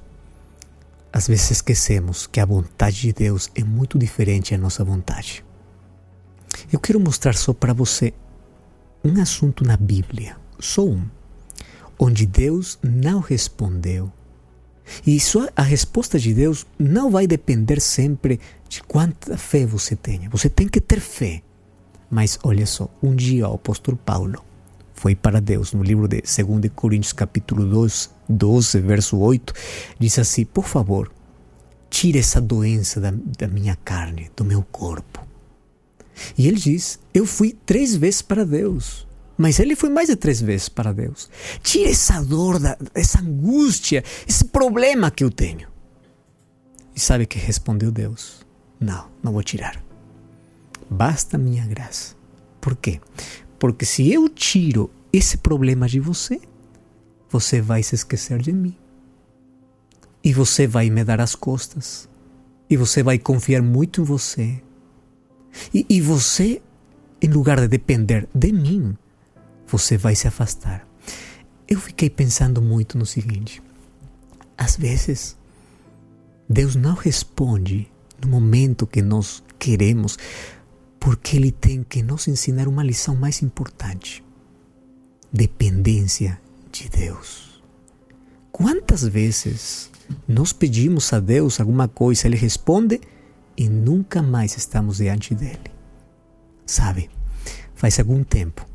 Às 1.11 1.27
vezes 1.27 1.51
esquecemos 1.51 2.27
que 2.27 2.39
a 2.39 2.45
vontade 2.45 3.01
de 3.01 3.13
Deus 3.13 3.49
é 3.55 3.63
muito 3.63 3.97
diferente 3.97 4.51
da 4.51 4.57
nossa 4.57 4.83
vontade. 4.83 5.43
Eu 6.71 6.79
quero 6.79 6.99
mostrar 6.99 7.35
só 7.35 7.53
para 7.53 7.73
você 7.73 8.13
um 9.03 9.21
assunto 9.21 9.63
na 9.63 9.77
Bíblia, 9.77 10.37
só 10.59 10.85
um, 10.85 11.05
onde 11.99 12.25
Deus 12.25 12.77
não 12.83 13.19
respondeu 13.19 14.11
e 15.05 15.19
só 15.19 15.47
a 15.55 15.61
resposta 15.61 16.17
de 16.19 16.33
Deus 16.33 16.65
não 16.77 17.11
vai 17.11 17.27
depender 17.27 17.79
sempre 17.81 18.39
de 18.67 18.81
quanta 18.83 19.37
fé 19.37 19.65
você 19.65 19.95
tenha. 19.95 20.29
Você 20.29 20.49
tem 20.49 20.67
que 20.67 20.81
ter 20.81 20.99
fé. 20.99 21.41
Mas 22.09 22.39
olha 22.43 22.65
só, 22.65 22.89
um 23.03 23.13
dia 23.13 23.49
o 23.49 23.55
apóstolo 23.55 23.97
Paulo 23.97 24.43
foi 24.93 25.13
para 25.13 25.41
Deus 25.41 25.73
no 25.73 25.83
livro 25.83 26.07
de 26.07 26.21
2 26.21 26.71
Coríntios 26.73 27.13
capítulo 27.13 27.65
2, 27.65 28.09
12, 28.29 28.79
verso 28.81 29.17
8, 29.17 29.53
diz 29.99 30.19
assim, 30.19 30.45
por 30.45 30.65
favor, 30.65 31.11
tire 31.89 32.19
essa 32.19 32.41
doença 32.41 32.99
da, 32.99 33.11
da 33.11 33.47
minha 33.47 33.75
carne, 33.75 34.29
do 34.35 34.43
meu 34.43 34.63
corpo. 34.63 35.25
E 36.37 36.47
ele 36.47 36.57
diz, 36.57 36.99
eu 37.13 37.25
fui 37.25 37.55
três 37.65 37.95
vezes 37.95 38.21
para 38.21 38.43
Deus 38.43 39.07
mas 39.37 39.59
ele 39.59 39.75
foi 39.75 39.89
mais 39.89 40.09
de 40.09 40.15
três 40.15 40.41
vezes 40.41 40.67
para 40.67 40.91
Deus. 40.91 41.29
Tire 41.61 41.91
essa 41.91 42.19
dor, 42.21 42.59
essa 42.93 43.21
angústia, 43.21 44.03
esse 44.27 44.45
problema 44.45 45.11
que 45.11 45.23
eu 45.23 45.29
tenho. 45.29 45.67
E 46.95 46.99
sabe 46.99 47.27
que 47.27 47.37
respondeu 47.37 47.91
Deus? 47.91 48.45
Não, 48.79 49.07
não 49.21 49.31
vou 49.31 49.43
tirar. 49.43 49.81
Basta 50.89 51.37
minha 51.37 51.65
graça. 51.67 52.15
Por 52.59 52.75
quê? 52.75 52.99
Porque 53.59 53.85
se 53.85 54.11
eu 54.11 54.27
tiro 54.27 54.89
esse 55.13 55.37
problema 55.37 55.87
de 55.87 55.99
você, 55.99 56.41
você 57.29 57.61
vai 57.61 57.83
se 57.83 57.95
esquecer 57.95 58.41
de 58.41 58.51
mim. 58.51 58.75
E 60.23 60.33
você 60.33 60.67
vai 60.67 60.89
me 60.89 61.03
dar 61.03 61.21
as 61.21 61.35
costas. 61.35 62.09
E 62.69 62.75
você 62.75 63.03
vai 63.03 63.17
confiar 63.17 63.61
muito 63.61 64.01
em 64.01 64.03
você. 64.03 64.61
E, 65.73 65.85
e 65.89 66.01
você, 66.01 66.61
em 67.21 67.29
lugar 67.29 67.59
de 67.59 67.67
depender 67.67 68.27
de 68.33 68.51
mim, 68.51 68.97
você 69.65 69.97
vai 69.97 70.15
se 70.15 70.27
afastar. 70.27 70.87
Eu 71.67 71.79
fiquei 71.79 72.09
pensando 72.09 72.61
muito 72.61 72.97
no 72.97 73.05
seguinte: 73.05 73.61
às 74.57 74.77
vezes, 74.77 75.37
Deus 76.49 76.75
não 76.75 76.95
responde 76.95 77.91
no 78.21 78.29
momento 78.29 78.87
que 78.87 79.01
nós 79.01 79.43
queremos, 79.59 80.17
porque 80.99 81.37
Ele 81.37 81.51
tem 81.51 81.83
que 81.83 82.01
nos 82.01 82.27
ensinar 82.27 82.67
uma 82.67 82.83
lição 82.83 83.15
mais 83.15 83.41
importante: 83.41 84.23
dependência 85.31 86.39
de 86.83 86.89
Deus. 86.89 87.61
Quantas 88.51 89.03
vezes 89.03 89.91
nós 90.27 90.53
pedimos 90.53 91.11
a 91.13 91.19
Deus 91.19 91.59
alguma 91.59 91.87
coisa, 91.87 92.27
Ele 92.27 92.37
responde 92.37 92.99
e 93.55 93.69
nunca 93.69 94.21
mais 94.21 94.57
estamos 94.57 94.97
diante 94.97 95.35
dele? 95.35 95.71
Sabe, 96.65 97.09
faz 97.75 97.99
algum 97.99 98.23
tempo 98.23 98.65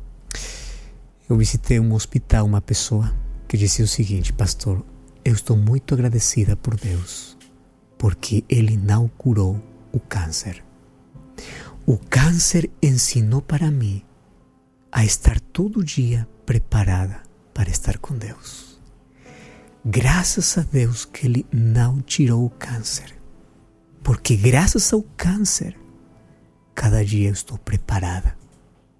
eu 1.33 1.37
visitei 1.37 1.79
um 1.79 1.93
hospital 1.93 2.45
uma 2.45 2.61
pessoa 2.61 3.11
que 3.47 3.57
dizia 3.57 3.83
o 3.85 3.87
seguinte: 3.87 4.31
Pastor, 4.31 4.85
eu 5.25 5.33
estou 5.33 5.57
muito 5.57 5.93
agradecida 5.95 6.55
por 6.55 6.75
Deus, 6.75 7.37
porque 7.97 8.43
Ele 8.49 8.77
não 8.77 9.07
curou 9.07 9.59
o 9.91 9.99
câncer. 9.99 10.63
O 11.87 11.97
câncer 11.97 12.69
ensinou 12.81 13.41
para 13.41 13.71
mim 13.71 14.03
a 14.91 15.03
estar 15.03 15.39
todo 15.39 15.83
dia 15.83 16.27
preparada 16.45 17.22
para 17.53 17.69
estar 17.69 17.97
com 17.97 18.17
Deus. 18.17 18.79
Graças 19.85 20.57
a 20.57 20.61
Deus 20.61 21.05
que 21.05 21.27
Ele 21.27 21.45
não 21.51 22.01
tirou 22.01 22.45
o 22.45 22.49
câncer, 22.49 23.13
porque 24.01 24.35
graças 24.35 24.91
ao 24.93 25.03
câncer, 25.17 25.77
cada 26.73 27.03
dia 27.03 27.29
eu 27.29 27.33
estou 27.33 27.57
preparada 27.57 28.37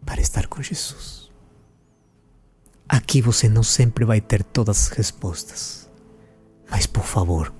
para 0.06 0.22
estar 0.22 0.48
com 0.48 0.62
Jesus. 0.62 1.32
Aqui 2.88 3.22
você 3.22 3.48
não 3.48 3.64
sempre 3.64 4.04
vai 4.06 4.20
ter 4.20 4.44
todas 4.44 4.84
as 4.84 4.88
respostas. 4.90 5.90
Mas 6.70 6.86
por 6.86 7.04
favor, 7.04 7.54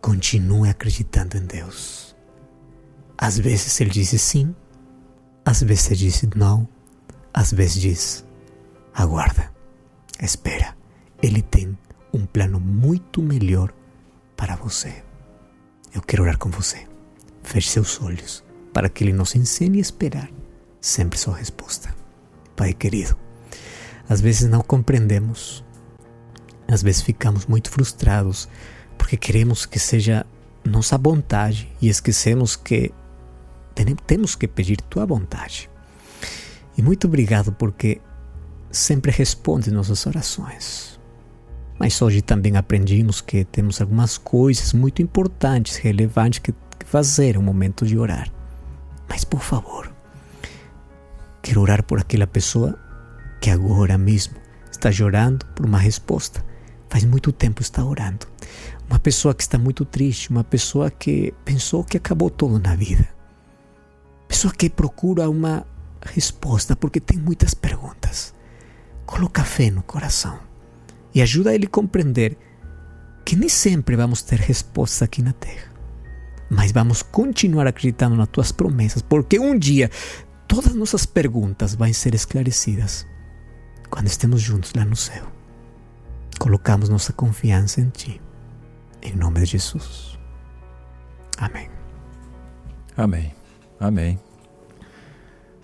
continue 0.00 0.68
acreditando 0.68 1.36
em 1.36 1.46
Deus. 1.46 2.16
Às 3.16 3.38
vezes 3.38 3.80
ele 3.80 3.90
diz 3.90 4.08
sim, 4.20 4.54
às 5.44 5.62
vezes 5.62 5.86
ele 5.86 5.96
diz 5.96 6.22
não, 6.34 6.68
às 7.32 7.52
vezes 7.52 7.80
diz 7.80 8.24
aguarda, 8.94 9.51
espera. 10.24 10.76
Ele 11.22 11.42
tem 11.42 11.76
um 12.12 12.26
plano 12.26 12.58
muito 12.60 13.22
melhor 13.22 13.72
para 14.36 14.56
você. 14.56 15.02
Eu 15.94 16.02
quero 16.02 16.22
orar 16.22 16.38
com 16.38 16.50
você. 16.50 16.86
Feche 17.42 17.68
seus 17.68 18.00
olhos 18.00 18.44
para 18.72 18.88
que 18.88 19.04
Ele 19.04 19.12
nos 19.12 19.34
ensine 19.34 19.78
a 19.78 19.82
esperar 19.82 20.30
sempre 20.80 21.18
sua 21.18 21.36
resposta. 21.36 21.94
Pai 22.56 22.72
querido, 22.72 23.16
às 24.08 24.20
vezes 24.20 24.48
não 24.48 24.60
compreendemos, 24.60 25.64
às 26.68 26.82
vezes 26.82 27.02
ficamos 27.02 27.46
muito 27.46 27.70
frustrados 27.70 28.48
porque 28.98 29.16
queremos 29.16 29.66
que 29.66 29.78
seja 29.78 30.26
nossa 30.64 30.96
vontade 30.96 31.70
e 31.80 31.88
esquecemos 31.88 32.56
que 32.56 32.92
temos 34.06 34.34
que 34.34 34.46
pedir 34.46 34.80
tua 34.82 35.04
vontade. 35.06 35.68
E 36.76 36.82
muito 36.82 37.06
obrigado 37.06 37.52
porque 37.52 38.00
sempre 38.72 39.12
responde 39.12 39.70
nossas 39.70 40.06
orações. 40.06 40.98
Mas 41.78 42.00
hoje 42.00 42.22
também 42.22 42.56
aprendimos 42.56 43.20
que 43.20 43.44
temos 43.44 43.80
algumas 43.80 44.16
coisas 44.16 44.72
muito 44.72 45.02
importantes, 45.02 45.76
relevantes 45.76 46.38
que 46.38 46.54
fazer 46.86 47.34
no 47.34 47.42
momento 47.42 47.86
de 47.86 47.98
orar. 47.98 48.32
Mas 49.08 49.24
por 49.24 49.40
favor, 49.40 49.92
quero 51.42 51.60
orar 51.60 51.82
por 51.82 52.00
aquela 52.00 52.26
pessoa 52.26 52.78
que 53.40 53.50
agora 53.50 53.98
mesmo 53.98 54.34
está 54.70 54.90
chorando 54.90 55.44
por 55.54 55.66
uma 55.66 55.78
resposta. 55.78 56.44
Faz 56.88 57.04
muito 57.04 57.32
tempo 57.32 57.62
está 57.62 57.84
orando. 57.84 58.26
Uma 58.88 58.98
pessoa 58.98 59.34
que 59.34 59.42
está 59.42 59.58
muito 59.58 59.84
triste, 59.84 60.30
uma 60.30 60.44
pessoa 60.44 60.90
que 60.90 61.32
pensou 61.44 61.82
que 61.84 61.96
acabou 61.96 62.30
tudo 62.30 62.58
na 62.58 62.74
vida. 62.74 63.08
Pessoa 64.28 64.52
que 64.52 64.68
procura 64.68 65.28
uma 65.28 65.66
resposta 66.04 66.76
porque 66.76 67.00
tem 67.00 67.18
muitas 67.18 67.54
perguntas. 67.54 68.34
Coloca 69.06 69.44
fé 69.44 69.70
no 69.70 69.82
coração 69.82 70.38
e 71.14 71.20
ajuda 71.20 71.54
ele 71.54 71.66
a 71.66 71.70
compreender 71.70 72.36
que 73.24 73.36
nem 73.36 73.48
sempre 73.48 73.96
vamos 73.96 74.22
ter 74.22 74.38
respostas 74.38 75.02
aqui 75.02 75.22
na 75.22 75.32
terra, 75.32 75.70
mas 76.50 76.72
vamos 76.72 77.02
continuar 77.02 77.66
acreditando 77.66 78.16
nas 78.16 78.28
tuas 78.28 78.50
promessas, 78.52 79.02
porque 79.02 79.38
um 79.38 79.58
dia 79.58 79.90
todas 80.48 80.74
nossas 80.74 81.06
perguntas 81.06 81.74
vão 81.74 81.92
ser 81.92 82.14
esclarecidas 82.14 83.06
quando 83.90 84.06
estemos 84.06 84.40
juntos 84.40 84.72
lá 84.74 84.84
no 84.84 84.96
céu. 84.96 85.26
Colocamos 86.38 86.88
nossa 86.88 87.12
confiança 87.12 87.80
em 87.80 87.90
Ti, 87.90 88.20
em 89.02 89.14
nome 89.14 89.40
de 89.40 89.46
Jesus. 89.46 90.18
Amém. 91.38 91.70
Amém. 92.96 93.34
Amém. 93.78 94.31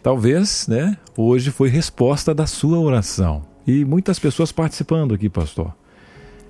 Talvez, 0.09 0.67
né? 0.67 0.97
Hoje 1.15 1.51
foi 1.51 1.69
resposta 1.69 2.35
da 2.35 2.47
sua 2.47 2.79
oração. 2.79 3.43
E 3.67 3.85
muitas 3.85 4.19
pessoas 4.19 4.51
participando 4.51 5.13
aqui, 5.13 5.29
pastor. 5.29 5.71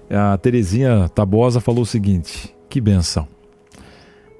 A 0.09 0.39
Terezinha 0.39 1.09
Tabosa 1.09 1.59
falou 1.61 1.83
o 1.83 1.85
seguinte: 1.85 2.55
que 2.71 2.81
benção. 2.81 3.27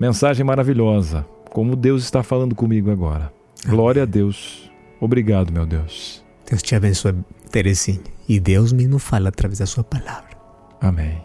Mensagem 0.01 0.47
maravilhosa. 0.47 1.27
Como 1.51 1.75
Deus 1.75 2.05
está 2.05 2.23
falando 2.23 2.55
comigo 2.55 2.93
agora. 2.93 3.33
Glória 3.67 4.05
a 4.05 4.07
Deus. 4.07 4.71
Obrigado, 5.01 5.53
meu 5.53 5.67
Deus. 5.67 6.25
Deus 6.49 6.63
te 6.63 6.77
abençoe, 6.77 7.17
Terezinha. 7.51 7.99
E 8.29 8.39
Deus 8.39 8.73
mesmo 8.73 9.01
fala 9.01 9.31
através 9.31 9.59
da 9.59 9.67
sua 9.67 9.83
palavra. 9.83 10.39
Amém. 10.81 11.21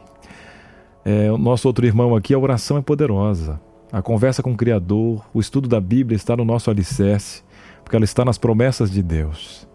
É, 1.06 1.32
o 1.32 1.38
nosso 1.38 1.68
outro 1.68 1.86
irmão 1.86 2.16
aqui, 2.16 2.34
a 2.34 2.40
oração 2.40 2.76
é 2.76 2.82
poderosa. 2.82 3.62
A 3.92 4.02
conversa 4.02 4.42
com 4.42 4.54
o 4.54 4.58
Criador, 4.58 5.24
o 5.32 5.40
estudo 5.40 5.70
da 5.70 5.80
Bíblia 5.80 6.16
está 6.16 6.36
no 6.36 6.44
nosso 6.44 6.72
alicerce, 6.72 7.44
porque 7.84 7.96
ela 7.96 8.06
está 8.06 8.24
nas 8.24 8.38
promessas 8.38 8.90
de 8.90 9.02
Deus. 9.02 9.68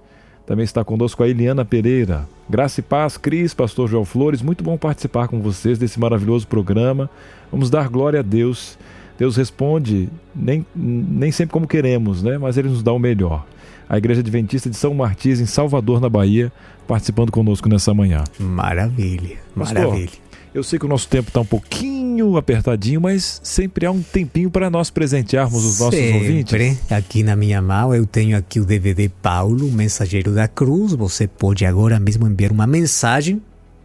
Também 0.47 0.65
está 0.65 0.83
conosco 0.83 1.23
a 1.23 1.29
Eliana 1.29 1.65
Pereira. 1.65 2.27
Graça 2.49 2.81
e 2.81 2.83
paz, 2.83 3.19
Cris, 3.19 3.53
Pastor 3.53 3.87
João 3.87 4.05
Flores. 4.05 4.41
Muito 4.41 4.65
bom 4.65 4.79
participar 4.79 5.29
com 5.29 5.41
vocês 5.41 5.79
desse 5.79 6.01
maravilhoso 6.01 6.49
programa. 6.49 7.11
Vamos 7.53 7.69
dar 7.69 7.89
glória 7.89 8.21
a 8.21 8.23
Deus. 8.23 8.79
Deus 9.19 9.37
responde 9.37 10.09
nem, 10.35 10.65
nem 10.75 11.31
sempre 11.31 11.53
como 11.53 11.67
queremos, 11.67 12.23
né? 12.23 12.39
mas 12.39 12.57
Ele 12.57 12.69
nos 12.69 12.83
dá 12.83 12.93
o 12.93 12.99
melhor. 12.99 13.45
A 13.89 13.99
Igreja 13.99 14.21
Adventista 14.21 14.71
de 14.71 14.77
São 14.77 14.95
Martins, 14.95 15.41
em 15.41 15.47
Salvador, 15.47 16.01
na 16.01 16.09
Bahia, 16.09 16.51
participando 16.87 17.31
conosco 17.31 17.69
nessa 17.69 17.93
manhã. 17.93 18.25
Maravilha, 18.39 19.37
maravilha. 19.55 20.11
Eu 20.55 20.63
sei 20.63 20.79
que 20.79 20.87
o 20.87 20.89
nosso 20.89 21.09
tempo 21.09 21.29
está 21.29 21.41
um 21.41 21.45
pouquinho 22.19 22.37
apertadinho, 22.37 23.01
mas 23.01 23.41
sempre 23.43 23.87
há 23.87 23.91
um 23.91 24.03
tempinho 24.03 24.51
para 24.51 24.69
nós 24.69 24.91
presentearmos 24.91 25.65
os 25.65 25.81
nossos 25.81 25.99
sempre. 25.99 26.19
ouvintes. 26.19 26.79
Aqui 26.91 27.23
na 27.23 27.35
minha 27.37 27.63
mão 27.63 27.95
eu 27.95 28.05
tenho 28.07 28.37
aqui 28.37 28.59
o 28.61 28.65
DVD 28.65 29.09
Paulo, 29.09 29.71
Mensageiro 29.71 30.35
da 30.35 30.49
Cruz. 30.49 30.95
Você 30.95 31.29
pode 31.29 31.65
agora 31.65 32.01
mesmo 32.01 32.27
enviar 32.27 32.53
uma 32.53 32.67
mensagem 32.67 33.41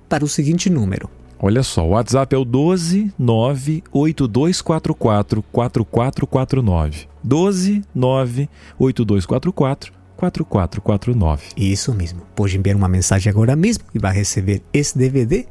para 0.10 0.26
o 0.26 0.28
seguinte 0.28 0.70
número. 0.70 1.10
Olha 1.40 1.62
só, 1.62 1.86
o 1.86 1.90
WhatsApp 1.90 2.34
é 2.34 2.38
o 2.38 2.46
12 2.46 3.14
98244 3.20 5.44
4449. 5.52 7.08
12 7.24 7.82
98244 7.94 9.94
4449. 10.16 11.48
Isso 11.58 11.94
mesmo. 11.94 12.22
Pode 12.36 12.58
enviar 12.58 12.78
uma 12.78 12.88
mensagem 12.88 13.30
agora 13.30 13.56
mesmo 13.56 13.84
e 13.94 14.00
vai 14.00 14.14
receber 14.14 14.64
esse 14.74 14.98
DVD 14.98 15.46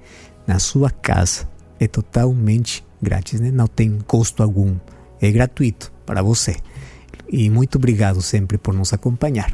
na 0.46 0.58
sua 0.58 0.90
casa. 0.90 1.51
É 1.82 1.88
totalmente 1.88 2.86
grátis, 3.02 3.40
né? 3.40 3.50
não 3.50 3.66
tem 3.66 3.98
custo 4.06 4.40
algum. 4.40 4.76
É 5.20 5.32
gratuito 5.32 5.92
para 6.06 6.22
você. 6.22 6.54
E 7.28 7.50
muito 7.50 7.74
obrigado 7.76 8.22
sempre 8.22 8.56
por 8.56 8.72
nos 8.72 8.92
acompanhar. 8.92 9.52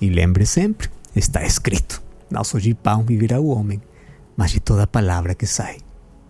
E 0.00 0.08
lembre 0.08 0.46
sempre, 0.46 0.88
está 1.14 1.44
escrito: 1.44 2.02
não 2.30 2.42
só 2.42 2.58
de 2.58 2.72
pão 2.72 3.02
viverá 3.02 3.38
o 3.38 3.48
homem, 3.48 3.78
mas 4.34 4.52
de 4.52 4.60
toda 4.60 4.86
palavra 4.86 5.34
que 5.34 5.46
sai 5.46 5.76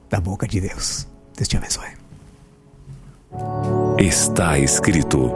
da 0.08 0.20
boca 0.20 0.48
de 0.48 0.60
Deus. 0.60 1.06
Deus 1.36 1.46
te 1.46 1.56
abençoe. 1.56 1.90
Está 3.96 4.58
escrito 4.58 5.30